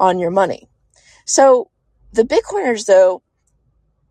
[0.00, 0.68] on your money.
[1.24, 1.70] So
[2.12, 3.22] the bitcoiners though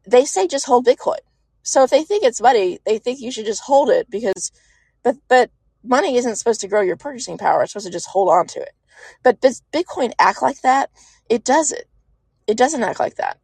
[0.07, 1.19] they say just hold bitcoin.
[1.63, 4.51] So if they think it's money they think you should just hold it because
[5.03, 5.51] but but
[5.83, 7.61] money isn't supposed to grow your purchasing power.
[7.61, 8.71] It's supposed to just hold on to it
[9.23, 10.89] but does bitcoin act like that
[11.29, 11.83] it doesn't
[12.47, 13.37] it doesn't act like that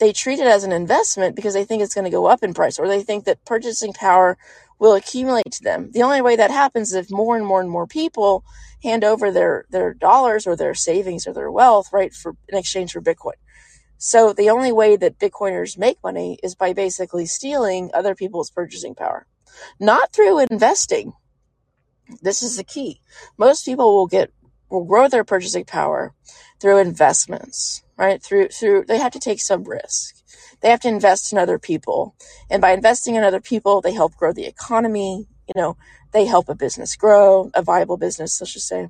[0.00, 2.54] they treat it as an investment because they think it's going to go up in
[2.54, 4.36] price or they think that purchasing power
[4.78, 5.90] will accumulate to them.
[5.92, 8.42] The only way that happens is if more and more and more people
[8.82, 12.92] hand over their, their dollars or their savings or their wealth, right, for in exchange
[12.92, 13.34] for Bitcoin.
[13.98, 18.94] So the only way that Bitcoiners make money is by basically stealing other people's purchasing
[18.94, 19.26] power,
[19.78, 21.12] not through investing.
[22.22, 23.02] This is the key.
[23.36, 24.32] Most people will get
[24.70, 26.14] will grow their purchasing power
[26.60, 28.22] through investments, right?
[28.22, 30.16] Through through they have to take some risk.
[30.60, 32.14] They have to invest in other people.
[32.50, 35.76] And by investing in other people, they help grow the economy, you know,
[36.12, 38.88] they help a business grow, a viable business, let's just say.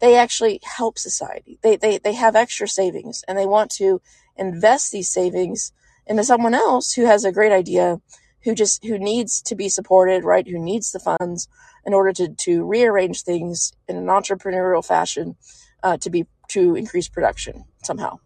[0.00, 1.58] They actually help society.
[1.62, 4.00] They they they have extra savings and they want to
[4.36, 5.72] invest these savings
[6.06, 8.00] into someone else who has a great idea,
[8.42, 10.46] who just who needs to be supported, right?
[10.46, 11.48] Who needs the funds
[11.84, 15.36] in order to to rearrange things in an entrepreneurial fashion
[15.82, 18.18] uh, to be to increase production somehow.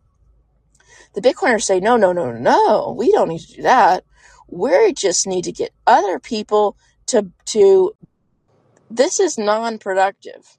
[1.14, 4.04] The Bitcoiners say, no, no, no, no, we don't need to do that.
[4.48, 7.92] We just need to get other people to to.
[8.90, 10.58] This is non-productive.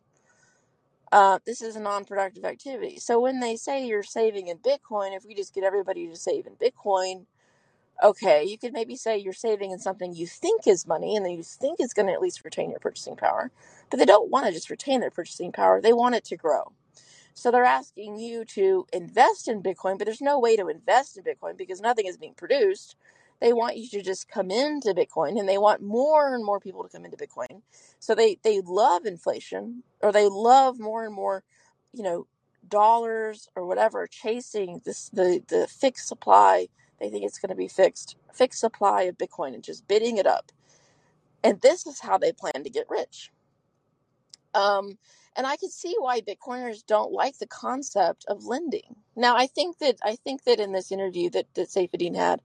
[1.11, 2.97] Uh, this is a non-productive activity.
[2.97, 6.45] So when they say you're saving in Bitcoin, if we just get everybody to save
[6.45, 7.25] in Bitcoin,
[8.03, 11.33] okay, you could maybe say you're saving in something you think is money and then
[11.33, 13.51] you think is going to at least retain your purchasing power.
[13.89, 16.63] But they don't want to just retain their purchasing power, they want it to grow.
[17.35, 21.23] So they're asking you to invest in Bitcoin, but there's no way to invest in
[21.23, 22.97] Bitcoin because nothing is being produced.
[23.41, 26.83] They want you to just come into Bitcoin and they want more and more people
[26.83, 27.63] to come into Bitcoin.
[27.99, 31.43] So they, they love inflation or they love more and more,
[31.93, 32.27] you know,
[32.69, 36.67] dollars or whatever, chasing this the, the fixed supply.
[36.99, 40.27] They think it's going to be fixed, fixed supply of Bitcoin and just bidding it
[40.27, 40.51] up.
[41.43, 43.31] And this is how they plan to get rich.
[44.55, 44.97] Um,
[45.37, 48.97] and I could see why Bitcoiners don't like the concept of lending.
[49.15, 52.41] Now, I think that I think that in this interview that that Saifedean had,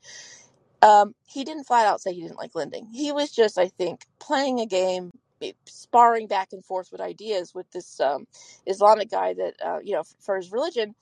[0.82, 2.88] um, he didn't flat out say he didn't like lending.
[2.92, 5.10] He was just, I think, playing a game,
[5.42, 8.26] eh, sparring back and forth with ideas with this um,
[8.66, 10.94] Islamic guy that uh, you know for his religion,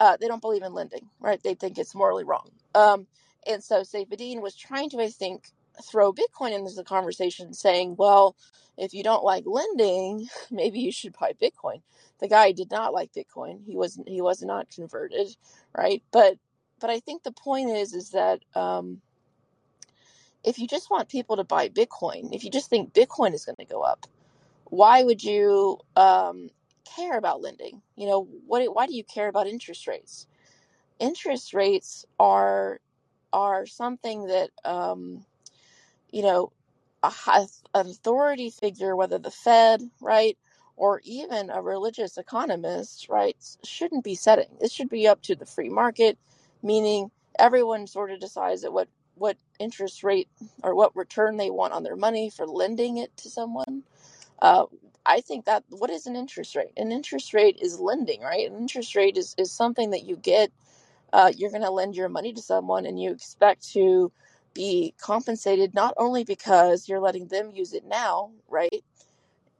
[0.00, 1.42] uh, they don't believe in lending, right?
[1.42, 2.50] They think it's morally wrong.
[2.74, 3.06] Um,
[3.46, 5.50] And so Saifedean was trying to, I think,
[5.90, 8.36] throw Bitcoin into the conversation, saying, well,
[8.78, 11.82] if you don't like lending, maybe you should buy Bitcoin.
[12.20, 13.64] The guy did not like Bitcoin.
[13.66, 15.36] He was he was not converted,
[15.76, 16.02] right?
[16.12, 16.38] But
[16.80, 19.02] but I think the point is is that um,
[20.44, 23.56] if you just want people to buy Bitcoin, if you just think Bitcoin is going
[23.58, 24.06] to go up,
[24.66, 26.50] why would you um,
[26.96, 27.82] care about lending?
[27.96, 28.62] You know, what?
[28.74, 30.26] Why do you care about interest rates?
[31.00, 32.80] Interest rates are
[33.32, 35.24] are something that um,
[36.10, 36.52] you know
[37.04, 37.12] a,
[37.74, 40.38] an authority figure, whether the Fed, right,
[40.76, 44.48] or even a religious economist, right, shouldn't be setting.
[44.60, 46.18] It should be up to the free market,
[46.62, 50.28] meaning everyone sort of decides at what what interest rate
[50.64, 53.84] or what return they want on their money for lending it to someone.
[54.40, 54.66] Uh,
[55.06, 56.72] I think that what is an interest rate?
[56.76, 58.50] An interest rate is lending, right?
[58.50, 60.52] An interest rate is, is something that you get.
[61.14, 64.12] Uh, you're going to lend your money to someone and you expect to
[64.54, 68.84] be compensated not only because you're letting them use it now, right?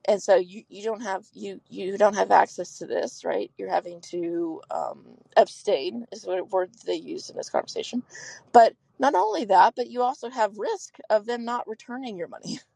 [0.06, 3.50] And so you, you don't have you you don't have access to this, right?
[3.58, 5.04] You're having to um,
[5.36, 8.02] abstain is what word they use in this conversation.
[8.52, 12.60] But not only that, but you also have risk of them not returning your money.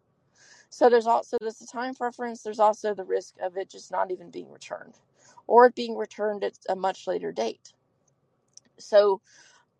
[0.71, 2.43] So there's also there's a time preference.
[2.43, 4.95] There's also the risk of it just not even being returned,
[5.47, 7.73] or it being returned at a much later date.
[8.81, 9.21] So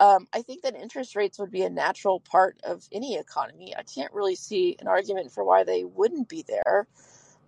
[0.01, 3.75] um, I think that interest rates would be a natural part of any economy.
[3.77, 6.87] I can't really see an argument for why they wouldn't be there,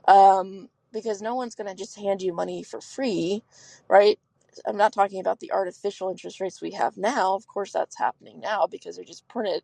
[0.06, 3.44] um, because no one's going to just hand you money for free,
[3.88, 4.18] right?
[4.66, 7.36] I'm not talking about the artificial interest rates we have now.
[7.36, 9.62] Of course, that's happening now because they're just printed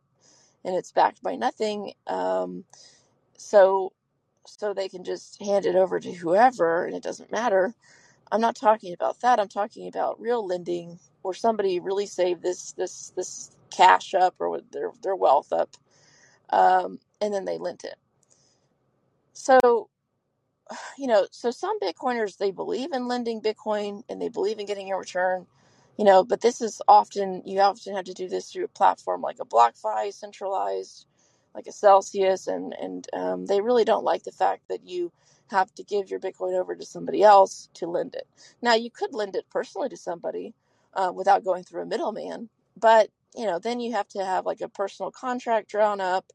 [0.64, 1.94] and it's backed by nothing.
[2.06, 2.64] Um,
[3.36, 3.92] so,
[4.46, 7.74] so they can just hand it over to whoever, and it doesn't matter.
[8.32, 9.40] I'm not talking about that.
[9.40, 14.60] I'm talking about real lending where somebody really saved this this this cash up or
[14.72, 15.70] their their wealth up,
[16.50, 17.96] um, and then they lent it.
[19.34, 19.88] So
[20.98, 24.92] you know, so some Bitcoiners they believe in lending Bitcoin and they believe in getting
[24.92, 25.46] a return,
[25.98, 29.22] you know, but this is often you often have to do this through a platform
[29.22, 31.06] like a BlockFi, centralized,
[31.54, 35.12] like a Celsius, and and um, they really don't like the fact that you
[35.50, 38.28] have to give your Bitcoin over to somebody else to lend it.
[38.62, 40.54] Now you could lend it personally to somebody
[40.94, 44.60] uh, without going through a middleman, but you know then you have to have like
[44.62, 46.26] a personal contract drawn up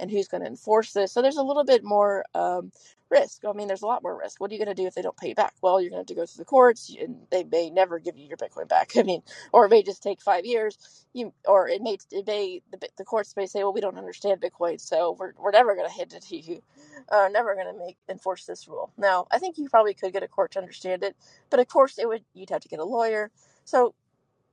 [0.00, 1.12] and who's going to enforce this.
[1.12, 2.72] So there's a little bit more um,
[3.10, 3.44] risk.
[3.48, 4.40] I mean, there's a lot more risk.
[4.40, 5.54] What are you going to do if they don't pay you back?
[5.62, 8.16] Well, you're going to have to go through the courts, and they may never give
[8.16, 8.92] you your Bitcoin back.
[8.98, 10.78] I mean, or it may just take five years.
[11.12, 14.40] You or it may it may the, the courts may say, well, we don't understand
[14.40, 16.62] Bitcoin, so we're we're never going to hand it to you.
[17.10, 18.92] Uh, never going to make enforce this rule.
[18.98, 21.16] Now, I think you probably could get a court to understand it,
[21.50, 23.30] but of course, it would you'd have to get a lawyer.
[23.64, 23.94] So,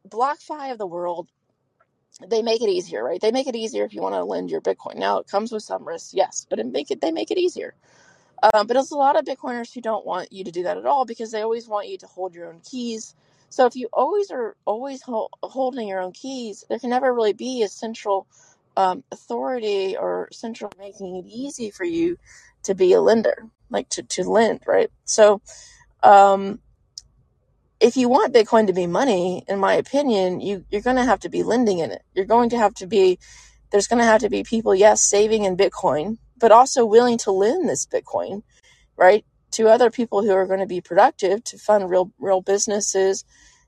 [0.10, 1.30] BlockFi of the world
[2.26, 3.22] they make it easier, right?
[3.22, 4.98] They make it easier if you want to lend your Bitcoin.
[4.98, 7.76] Now it comes with some risks, yes, but it make it they make it easier.
[8.44, 10.86] Um, but there's a lot of Bitcoiners who don't want you to do that at
[10.86, 13.16] all because they always want you to hold your own keys.
[13.50, 17.34] So if you always are always ho- holding your own keys, there can never really
[17.34, 18.28] be a central
[18.78, 22.18] um, authority or central making it easy for you
[22.64, 24.92] to be a lender, like to, to lend, right?
[25.06, 25.42] So
[26.04, 26.60] um,
[27.80, 31.20] if you want Bitcoin to be money, in my opinion, you, you're going to have
[31.22, 32.02] to be lending in it.
[32.14, 33.20] You're going to have to be,
[33.72, 37.32] there's going to have to be people, yes, saving in Bitcoin, but also willing to
[37.32, 38.42] lend this Bitcoin,
[38.98, 43.24] right, to other people who are going to be productive to fund real, real businesses,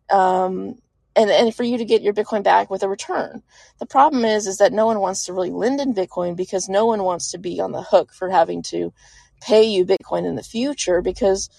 [0.10, 0.76] um,
[1.15, 3.43] and and for you to get your Bitcoin back with a return.
[3.80, 6.86] The problem is, is that no one wants to really lend in Bitcoin because no
[6.86, 8.93] one wants to be on the hook for having to
[9.41, 11.50] pay you Bitcoin in the future because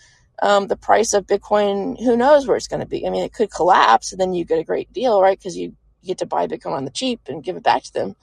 [0.42, 3.06] um, the price of Bitcoin, who knows where it's going to be?
[3.06, 5.38] I mean, it could collapse and then you get a great deal, right?
[5.38, 8.16] Because you get to buy Bitcoin on the cheap and give it back to them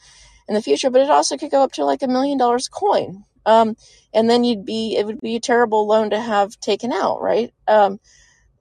[0.47, 0.89] in the future.
[0.89, 3.23] But it also could go up to like a million dollars a coin.
[3.45, 3.77] Um,
[4.13, 7.53] and then you'd be, it would be a terrible loan to have taken out, right?
[7.67, 7.99] Um,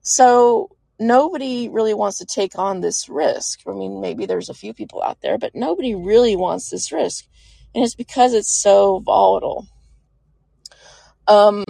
[0.01, 3.61] so nobody really wants to take on this risk.
[3.67, 7.25] I mean, maybe there's a few people out there, but nobody really wants this risk.
[7.75, 9.67] And it's because it's so volatile.
[11.27, 11.65] Um,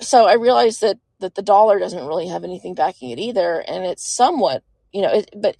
[0.00, 3.84] so I realized that that the dollar doesn't really have anything backing it either, and
[3.84, 5.56] it's somewhat, you know, it, but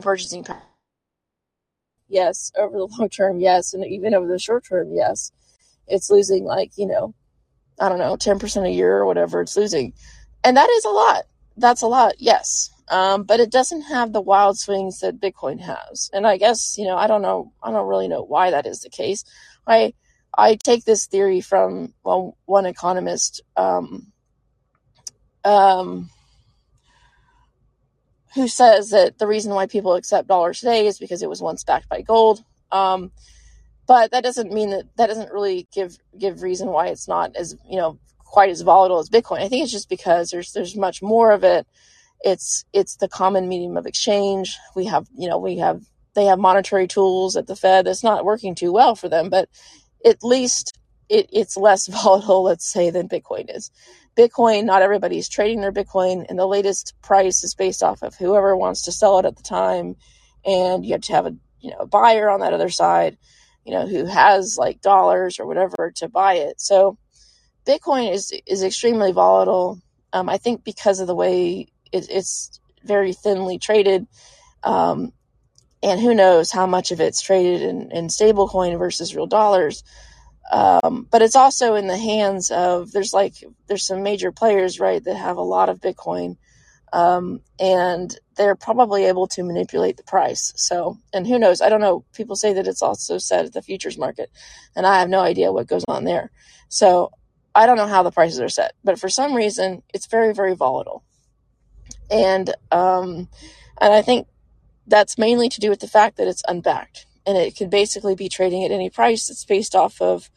[0.00, 0.62] purchasing power.
[2.08, 5.32] Yes, over the long term, yes, and even over the short term, yes,
[5.86, 7.14] it's losing like you know,
[7.80, 9.94] I don't know, ten percent a year or whatever it's losing,
[10.44, 11.24] and that is a lot.
[11.56, 16.10] That's a lot, yes, um, but it doesn't have the wild swings that Bitcoin has,
[16.12, 18.80] and I guess you know, I don't know, I don't really know why that is
[18.80, 19.24] the case.
[19.66, 19.94] I
[20.36, 23.42] I take this theory from well, one economist.
[23.56, 24.12] Um,
[25.44, 26.10] um,
[28.34, 31.62] who says that the reason why people accept dollars today is because it was once
[31.62, 32.42] backed by gold.
[32.72, 33.12] Um,
[33.86, 37.54] but that doesn't mean that that doesn't really give give reason why it's not as
[37.68, 39.40] you know quite as volatile as Bitcoin.
[39.40, 41.66] I think it's just because there's there's much more of it.
[42.22, 44.56] It's it's the common medium of exchange.
[44.74, 45.82] We have you know we have
[46.14, 49.48] they have monetary tools at the Fed that's not working too well for them, but
[50.04, 50.78] at least
[51.08, 53.70] it, it's less volatile, let's say, than Bitcoin is.
[54.16, 58.56] Bitcoin, not everybody's trading their Bitcoin, and the latest price is based off of whoever
[58.56, 59.96] wants to sell it at the time,
[60.44, 63.18] and you have to have a you know a buyer on that other side,
[63.64, 66.60] you know, who has like dollars or whatever to buy it.
[66.60, 66.98] So
[67.66, 69.80] Bitcoin is is extremely volatile.
[70.12, 74.06] Um, I think because of the way it, it's very thinly traded,
[74.64, 75.12] um,
[75.84, 79.84] and who knows how much of it's traded in, in stablecoin versus real dollars.
[80.50, 83.34] Um, but it's also in the hands of there's like
[83.66, 86.36] there's some major players right that have a lot of Bitcoin,
[86.92, 90.54] um, and they're probably able to manipulate the price.
[90.56, 91.60] So, and who knows?
[91.60, 92.04] I don't know.
[92.14, 94.30] People say that it's also set at the futures market,
[94.74, 96.30] and I have no idea what goes on there.
[96.68, 97.10] So,
[97.54, 100.54] I don't know how the prices are set, but for some reason, it's very very
[100.54, 101.04] volatile,
[102.10, 103.28] and um,
[103.80, 104.28] and I think
[104.86, 108.28] that's mainly to do with the fact that it's unbacked and it can basically be
[108.28, 109.30] trading at any price.
[109.30, 110.30] It's based off of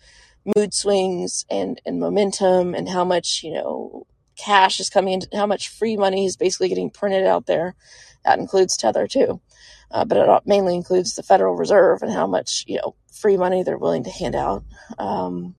[0.55, 5.45] mood swings and, and momentum and how much, you know, cash is coming in, how
[5.45, 7.75] much free money is basically getting printed out there.
[8.23, 9.41] That includes Tether too.
[9.89, 13.63] Uh, but it mainly includes the Federal Reserve and how much, you know, free money
[13.63, 14.63] they're willing to hand out
[14.99, 15.55] um,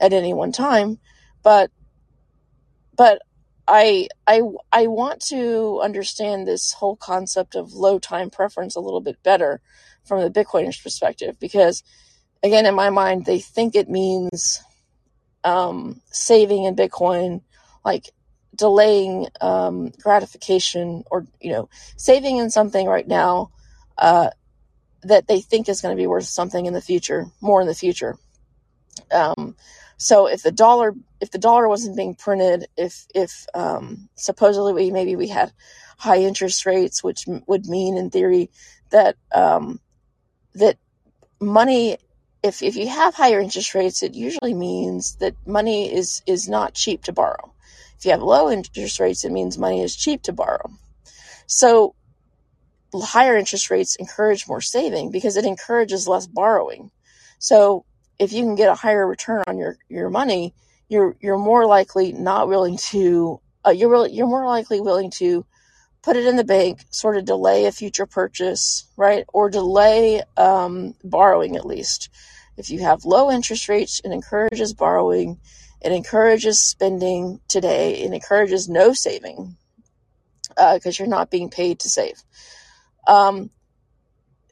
[0.00, 0.98] at any one time.
[1.42, 1.70] But,
[2.96, 3.22] but
[3.66, 4.42] I, I,
[4.72, 9.60] I want to understand this whole concept of low time preference a little bit better
[10.04, 11.82] from the Bitcoiners' perspective because,
[12.42, 14.62] again, in my mind, they think it means
[15.44, 17.40] um, saving in Bitcoin,
[17.84, 18.10] like
[18.54, 23.50] delaying um, gratification or, you know, saving in something right now
[23.98, 24.30] uh,
[25.02, 27.74] that they think is going to be worth something in the future, more in the
[27.74, 28.16] future.
[29.10, 29.56] Um,
[29.96, 34.90] so if the dollar if the dollar wasn't being printed, if if um, supposedly we
[34.90, 35.52] maybe we had
[35.98, 38.50] high interest rates, which would mean in theory
[38.90, 39.80] that um,
[40.54, 40.76] that
[41.40, 41.98] money
[42.42, 46.74] if if you have higher interest rates it usually means that money is is not
[46.74, 47.52] cheap to borrow.
[47.98, 50.70] If you have low interest rates it means money is cheap to borrow.
[51.46, 51.94] So
[52.94, 56.90] higher interest rates encourage more saving because it encourages less borrowing.
[57.38, 57.84] So
[58.18, 60.54] if you can get a higher return on your your money
[60.88, 65.44] you're you're more likely not willing to uh, you're really, you're more likely willing to
[66.02, 69.24] put it in the bank, sort of delay a future purchase, right?
[69.32, 72.10] Or delay um, borrowing at least.
[72.56, 75.40] If you have low interest rates, it encourages borrowing,
[75.80, 79.56] it encourages spending today, it encourages no saving
[80.48, 82.22] because uh, you're not being paid to save.
[83.08, 83.50] Um,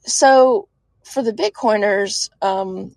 [0.04, 0.68] so
[1.04, 2.96] for the Bitcoiners, um,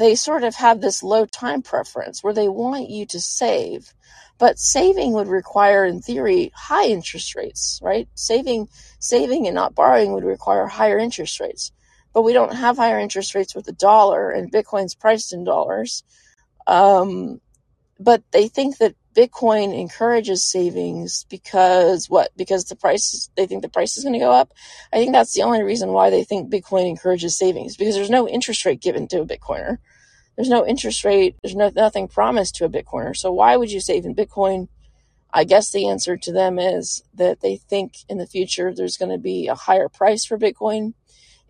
[0.00, 3.94] they sort of have this low time preference where they want you to save
[4.40, 8.08] but saving would require, in theory, high interest rates, right?
[8.14, 11.72] Saving, saving and not borrowing would require higher interest rates.
[12.14, 16.04] But we don't have higher interest rates with the dollar, and Bitcoin's priced in dollars.
[16.66, 17.40] Um,
[17.98, 22.30] but they think that Bitcoin encourages savings because what?
[22.36, 24.54] Because the price, they think the price is going to go up.
[24.92, 28.28] I think that's the only reason why they think Bitcoin encourages savings because there's no
[28.28, 29.78] interest rate given to a Bitcoiner.
[30.40, 31.36] There's no interest rate.
[31.42, 33.14] There's no, nothing promised to a Bitcoiner.
[33.14, 34.68] So why would you save in Bitcoin?
[35.30, 39.10] I guess the answer to them is that they think in the future there's going
[39.10, 40.94] to be a higher price for Bitcoin.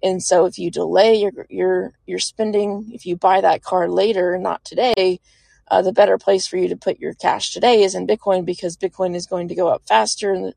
[0.03, 4.37] And so if you delay your your your spending, if you buy that car later,
[4.39, 5.21] not today,
[5.71, 8.77] uh, the better place for you to put your cash today is in Bitcoin because
[8.77, 10.53] Bitcoin is going to go up faster and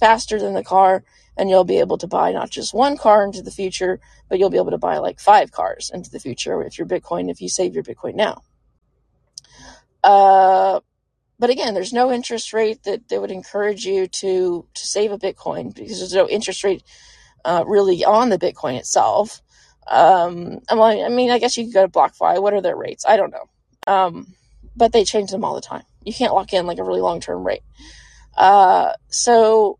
[0.00, 1.04] faster than the car
[1.40, 4.50] and you'll be able to buy not just one car into the future, but you'll
[4.50, 7.48] be able to buy like five cars into the future if your Bitcoin, if you
[7.48, 8.42] save your Bitcoin now.
[10.04, 10.80] Uh,
[11.38, 15.18] but again, there's no interest rate that, that would encourage you to, to save a
[15.18, 16.82] Bitcoin because there's no interest rate
[17.46, 19.40] uh, really on the Bitcoin itself.
[19.90, 22.42] Um, I mean, I guess you could go to BlockFi.
[22.42, 23.06] What are their rates?
[23.08, 23.48] I don't know.
[23.86, 24.34] Um,
[24.76, 25.84] but they change them all the time.
[26.04, 27.62] You can't lock in like a really long term rate.
[28.36, 29.79] Uh, so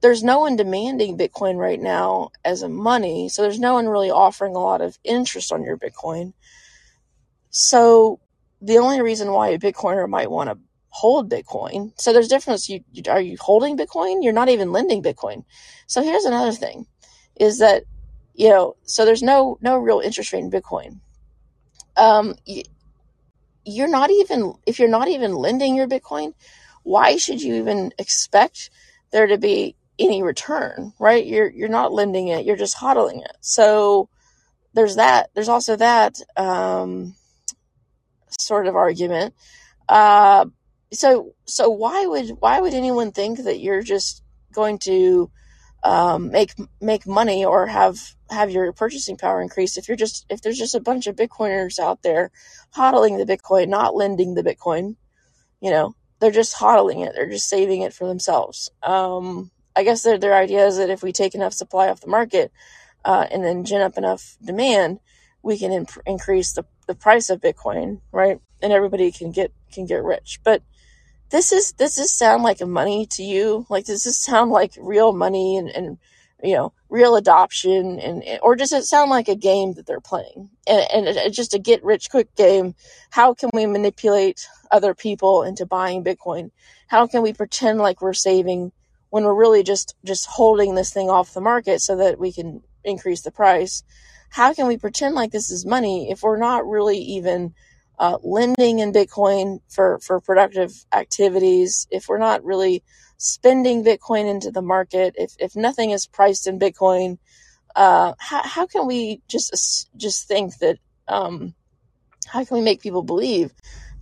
[0.00, 3.28] there's no one demanding Bitcoin right now as a money.
[3.28, 6.34] So there's no one really offering a lot of interest on your Bitcoin.
[7.50, 8.20] So
[8.60, 10.58] the only reason why a Bitcoiner might want to
[10.90, 11.92] hold Bitcoin.
[12.00, 12.68] So there's difference.
[12.68, 14.22] You, you are you holding Bitcoin?
[14.22, 15.44] You're not even lending Bitcoin.
[15.86, 16.86] So here's another thing,
[17.36, 17.84] is that
[18.34, 21.00] you know so there's no no real interest rate in Bitcoin.
[21.96, 22.62] Um, you,
[23.64, 26.34] you're not even if you're not even lending your Bitcoin,
[26.82, 28.70] why should you even expect
[29.10, 31.24] there to be any return, right?
[31.24, 33.36] You're you're not lending it, you're just hodling it.
[33.40, 34.08] So
[34.74, 35.30] there's that.
[35.34, 37.14] There's also that um,
[38.28, 39.34] sort of argument.
[39.88, 40.46] Uh,
[40.92, 44.22] so so why would why would anyone think that you're just
[44.52, 45.30] going to
[45.84, 47.98] um, make make money or have
[48.30, 51.78] have your purchasing power increase if you're just if there's just a bunch of bitcoiners
[51.78, 52.30] out there
[52.74, 54.96] hodling the bitcoin not lending the bitcoin
[55.60, 60.02] you know they're just hodling it they're just saving it for themselves um, i guess
[60.02, 62.52] their, their idea is that if we take enough supply off the market
[63.04, 65.00] uh, and then gin up enough demand
[65.42, 68.40] we can imp- increase the, the price of bitcoin right?
[68.62, 70.40] And everybody can get can get rich.
[70.44, 70.62] But
[71.30, 73.66] this is does this sound like money to you.
[73.68, 75.98] Like does this sound like real money and, and
[76.42, 80.50] you know real adoption and or does it sound like a game that they're playing?
[80.66, 82.74] And, and just a get rich quick game.
[83.10, 86.50] How can we manipulate other people into buying bitcoin?
[86.88, 88.72] How can we pretend like we're saving
[89.10, 92.62] when we're really just just holding this thing off the market so that we can
[92.84, 93.82] increase the price
[94.30, 97.54] how can we pretend like this is money if we're not really even
[97.98, 102.82] uh, lending in Bitcoin for, for productive activities, if we're not really
[103.16, 107.18] spending Bitcoin into the market, if, if nothing is priced in Bitcoin,
[107.74, 111.54] uh, how, how can we just just think that um,
[112.26, 113.52] how can we make people believe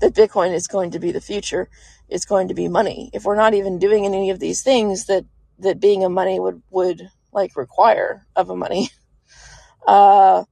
[0.00, 1.68] that Bitcoin is going to be the future?
[2.08, 3.10] It's going to be money.
[3.12, 5.24] If we're not even doing any of these things that
[5.58, 8.90] that being a money would would like require of a money.
[9.86, 10.42] Uh,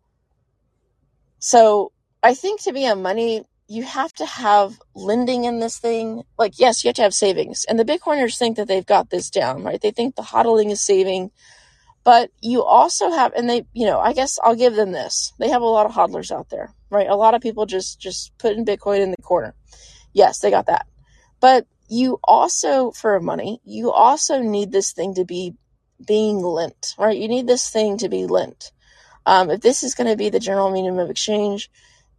[1.40, 1.90] so
[2.22, 6.22] I think to be a money, you have to have lending in this thing.
[6.38, 7.64] Like, yes, you have to have savings.
[7.64, 9.80] And the Bitcoiners think that they've got this down, right?
[9.80, 11.32] They think the hodling is saving.
[12.04, 15.32] But you also have, and they, you know, I guess I'll give them this.
[15.38, 17.08] They have a lot of hodlers out there, right?
[17.08, 19.54] A lot of people just, just put in Bitcoin in the corner.
[20.12, 20.86] Yes, they got that.
[21.40, 25.54] But you also, for money, you also need this thing to be
[26.04, 27.16] being lent, right?
[27.16, 28.72] You need this thing to be lent.
[29.26, 31.70] Um, if this is going to be the general medium of exchange,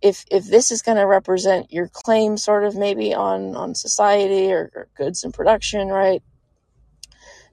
[0.02, 4.52] if if this is going to represent your claim sort of maybe on on society
[4.52, 6.22] or, or goods and production right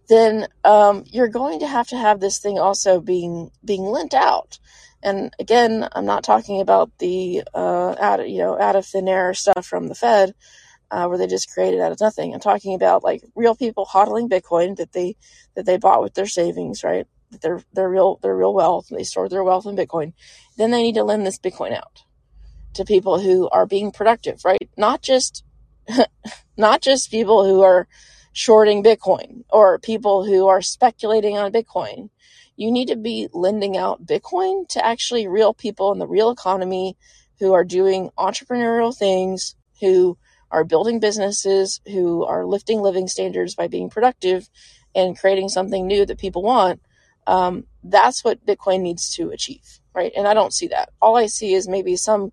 [0.08, 4.58] then um, you're going to have to have this thing also being being lent out
[5.02, 9.34] and again i'm not talking about the uh, out you know out of thin air
[9.34, 10.34] stuff from the fed
[10.90, 14.28] uh, where they just created out of nothing i'm talking about like real people hodling
[14.28, 15.16] bitcoin that they
[15.54, 17.06] that they bought with their savings right
[17.42, 20.12] their their real their real wealth they stored their wealth in bitcoin
[20.56, 22.02] then they need to lend this bitcoin out
[22.74, 24.68] to people who are being productive, right?
[24.76, 25.44] Not just
[26.56, 27.86] not just people who are
[28.32, 32.10] shorting Bitcoin or people who are speculating on Bitcoin.
[32.56, 36.96] You need to be lending out Bitcoin to actually real people in the real economy
[37.40, 40.16] who are doing entrepreneurial things, who
[40.50, 44.48] are building businesses, who are lifting living standards by being productive
[44.94, 46.80] and creating something new that people want.
[47.26, 50.12] Um, that's what Bitcoin needs to achieve, right?
[50.16, 50.90] And I don't see that.
[51.00, 52.32] All I see is maybe some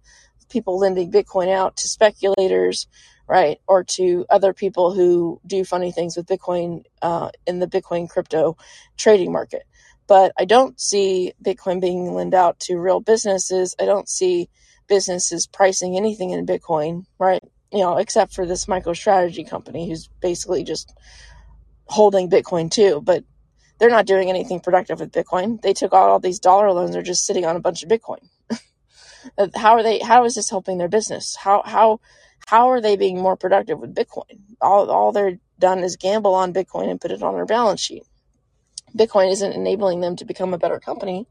[0.50, 2.88] people lending Bitcoin out to speculators,
[3.28, 3.60] right?
[3.68, 8.58] Or to other people who do funny things with Bitcoin uh, in the Bitcoin crypto
[8.98, 9.64] trading market.
[10.10, 13.76] But I don't see Bitcoin being lent out to real businesses.
[13.82, 14.50] I don't see
[14.90, 17.44] businesses pricing anything in Bitcoin, right?
[17.74, 20.94] You know, except for this MicroStrategy company who's basically just
[21.88, 23.02] holding Bitcoin too.
[23.04, 23.26] But
[23.80, 25.62] they're not doing anything productive with Bitcoin.
[25.62, 26.94] They took out all these dollar loans.
[26.94, 28.28] They're just sitting on a bunch of Bitcoin.
[29.38, 32.00] Uh, how are they how is this helping their business how how
[32.48, 36.54] how are they being more productive with bitcoin all all they're done is gamble on
[36.54, 38.04] bitcoin and put it on their balance sheet
[38.96, 41.28] bitcoin isn't enabling them to become a better company.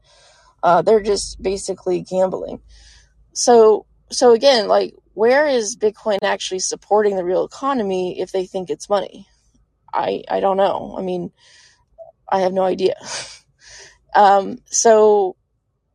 [0.61, 2.61] Uh, they're just basically gambling.
[3.33, 8.69] So so again like where is bitcoin actually supporting the real economy if they think
[8.69, 9.27] it's money?
[9.93, 10.95] I i don't know.
[10.97, 11.31] I mean
[12.27, 12.95] i have no idea.
[14.15, 15.35] Um so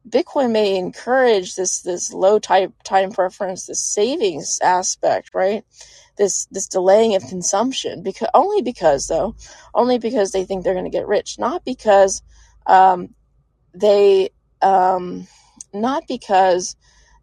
[0.08, 5.64] Bitcoin may encourage this this low type time preference, this savings aspect, right?
[6.16, 9.34] This this delaying of consumption because only because though,
[9.74, 12.22] only because they think they're going to get rich, not because
[12.66, 13.14] um,
[13.74, 14.30] they
[14.62, 15.26] um,
[15.72, 16.76] not because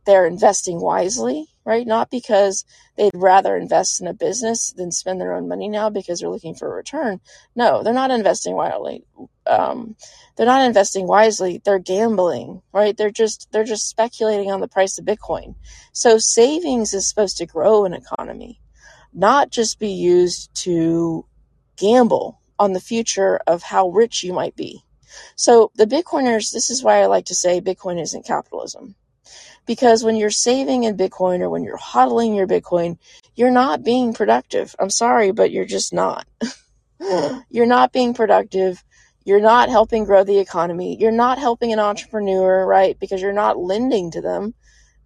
[0.05, 1.85] they're investing wisely, right?
[1.85, 2.65] Not because
[2.97, 6.55] they'd rather invest in a business than spend their own money now because they're looking
[6.55, 7.21] for a return.
[7.55, 9.03] No, they're not investing wisely.
[9.51, 9.97] Um,
[10.37, 11.61] they're not investing wisely.
[11.65, 12.97] They're gambling, right?
[12.97, 15.55] They're just they're just speculating on the price of Bitcoin.
[15.93, 18.61] So savings is supposed to grow an economy,
[19.13, 21.27] not just be used to
[21.77, 24.83] gamble on the future of how rich you might be.
[25.37, 28.95] So the Bitcoiners, this is why I like to say Bitcoin isn't capitalism
[29.67, 32.99] because when you're saving in Bitcoin or when you're hodling your Bitcoin,
[33.35, 34.75] you're not being productive.
[34.79, 36.27] I'm sorry, but you're just not.
[37.49, 38.83] you're not being productive.
[39.23, 40.97] You're not helping grow the economy.
[40.99, 42.97] You're not helping an entrepreneur, right?
[42.99, 44.53] Because you're not lending to them.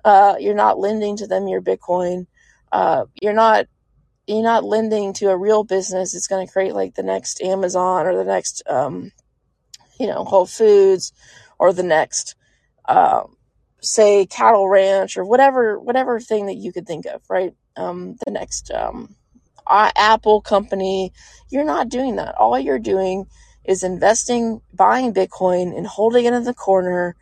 [0.04, 2.28] Uh, you're not lending to them your Bitcoin.
[2.72, 3.66] Uh, you're not
[4.28, 6.16] you're not lending to a real business.
[6.16, 9.12] It's going to create like the next Amazon or the next, um,
[10.00, 11.14] you know, Whole Foods
[11.60, 12.36] or the next,
[12.88, 13.36] um,
[13.82, 17.54] say cattle ranch or whatever whatever thing that you could think of, right?
[17.76, 19.16] Um, the next um,
[19.68, 21.12] Apple company.
[21.50, 22.36] You're not doing that.
[22.36, 23.26] All you're doing
[23.66, 27.16] is investing, buying Bitcoin, and holding it in the corner,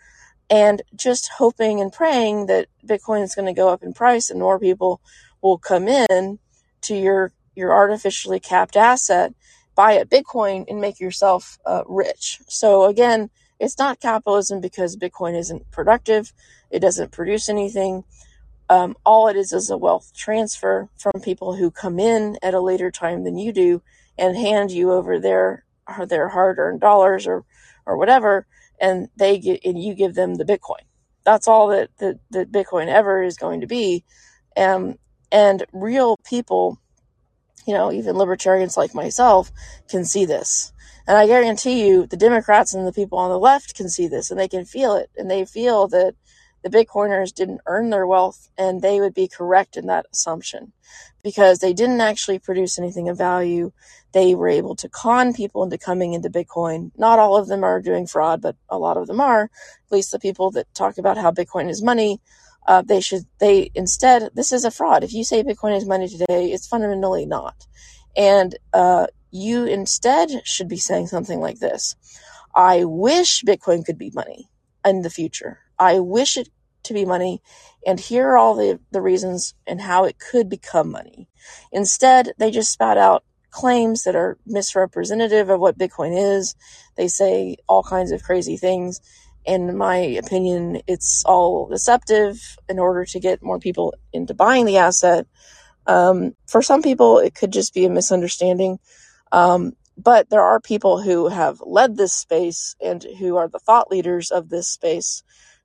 [0.49, 4.39] and just hoping and praying that Bitcoin is going to go up in price and
[4.39, 5.01] more people
[5.41, 6.39] will come in
[6.81, 9.33] to your your artificially capped asset,
[9.75, 12.39] buy a Bitcoin and make yourself uh, rich.
[12.47, 13.29] So again,
[13.59, 16.33] it's not capitalism because Bitcoin isn't productive.
[16.71, 18.03] It doesn't produce anything.
[18.69, 22.59] Um, all it is is a wealth transfer from people who come in at a
[22.59, 23.81] later time than you do
[24.17, 25.63] and hand you over their
[26.07, 27.45] their hard earned dollars or
[27.85, 28.47] or whatever,
[28.79, 30.83] and they get and you give them the Bitcoin.
[31.23, 34.03] That's all that that, that Bitcoin ever is going to be.
[34.55, 34.97] Um,
[35.31, 36.79] and real people,
[37.65, 39.51] you know, even libertarians like myself
[39.89, 40.71] can see this.
[41.07, 44.31] And I guarantee you, the Democrats and the people on the left can see this
[44.31, 45.09] and they can feel it.
[45.17, 46.15] And they feel that
[46.63, 50.73] the Bitcoiners didn't earn their wealth and they would be correct in that assumption
[51.23, 53.71] because they didn't actually produce anything of value.
[54.13, 56.91] They were able to con people into coming into Bitcoin.
[56.97, 59.43] Not all of them are doing fraud, but a lot of them are.
[59.43, 62.19] At least the people that talk about how Bitcoin is money
[62.67, 65.03] uh, they should they instead this is a fraud.
[65.03, 67.67] If you say Bitcoin is money today, it's fundamentally not,
[68.15, 71.95] and uh, you instead should be saying something like this:
[72.55, 74.49] I wish Bitcoin could be money
[74.85, 75.59] in the future.
[75.79, 76.49] I wish it
[76.85, 77.41] to be money,
[77.87, 81.29] and here are all the the reasons and how it could become money.
[81.71, 86.55] Instead, they just spout out claims that are misrepresentative of what Bitcoin is.
[86.97, 88.93] They say all kinds of crazy things
[89.45, 94.77] in my opinion, it's all deceptive in order to get more people into buying the
[94.79, 95.27] asset.
[95.87, 98.79] Um, for some people, it could just be a misunderstanding.
[99.31, 103.91] Um, but there are people who have led this space and who are the thought
[103.91, 105.23] leaders of this space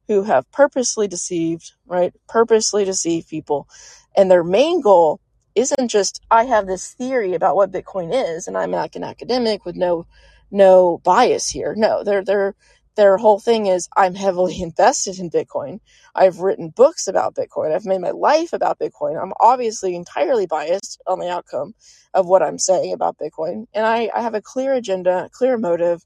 [0.09, 2.15] who have purposely deceived, right?
[2.29, 3.69] Purposely deceive people.
[4.17, 5.21] And their main goal
[5.57, 9.67] isn't just, I have this theory about what Bitcoin is and I'm like an academic
[9.67, 10.07] with no,
[10.51, 11.75] no bias here.
[11.77, 12.55] No, they're, they're,
[12.97, 15.81] their whole thing is I'm heavily invested in Bitcoin.
[16.15, 17.75] I've written books about Bitcoin.
[17.75, 19.23] I've made my life about Bitcoin.
[19.23, 21.75] I'm obviously entirely biased on the outcome
[22.15, 23.67] of what I'm saying about Bitcoin.
[23.75, 26.03] And I, I have a clear agenda, clear motive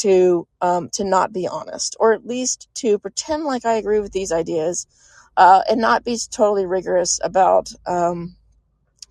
[0.00, 4.12] to um, to not be honest, or at least to pretend like I agree with
[4.12, 4.86] these ideas,
[5.36, 8.36] uh, and not be totally rigorous about um,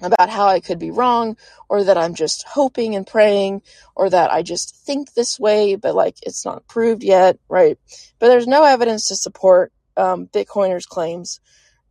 [0.02, 1.38] about how I could be wrong
[1.68, 3.62] or that I'm just hoping and praying
[3.96, 7.78] or that I just think this way, but like it's not proved yet, right?
[8.20, 11.40] But there's no evidence to support um, Bitcoiners' claims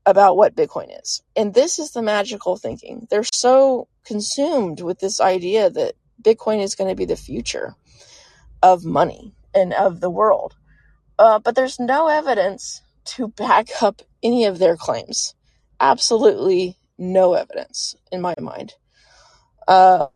[0.06, 1.22] about what Bitcoin is.
[1.36, 3.06] And this is the magical thinking.
[3.10, 7.74] They're so consumed with this idea that Bitcoin is going to be the future
[8.62, 10.54] of money and of the world.
[11.18, 15.34] Uh, but there's no evidence to back up any of their claims.
[15.80, 18.74] Absolutely no evidence in my mind.
[19.66, 20.06] Uh,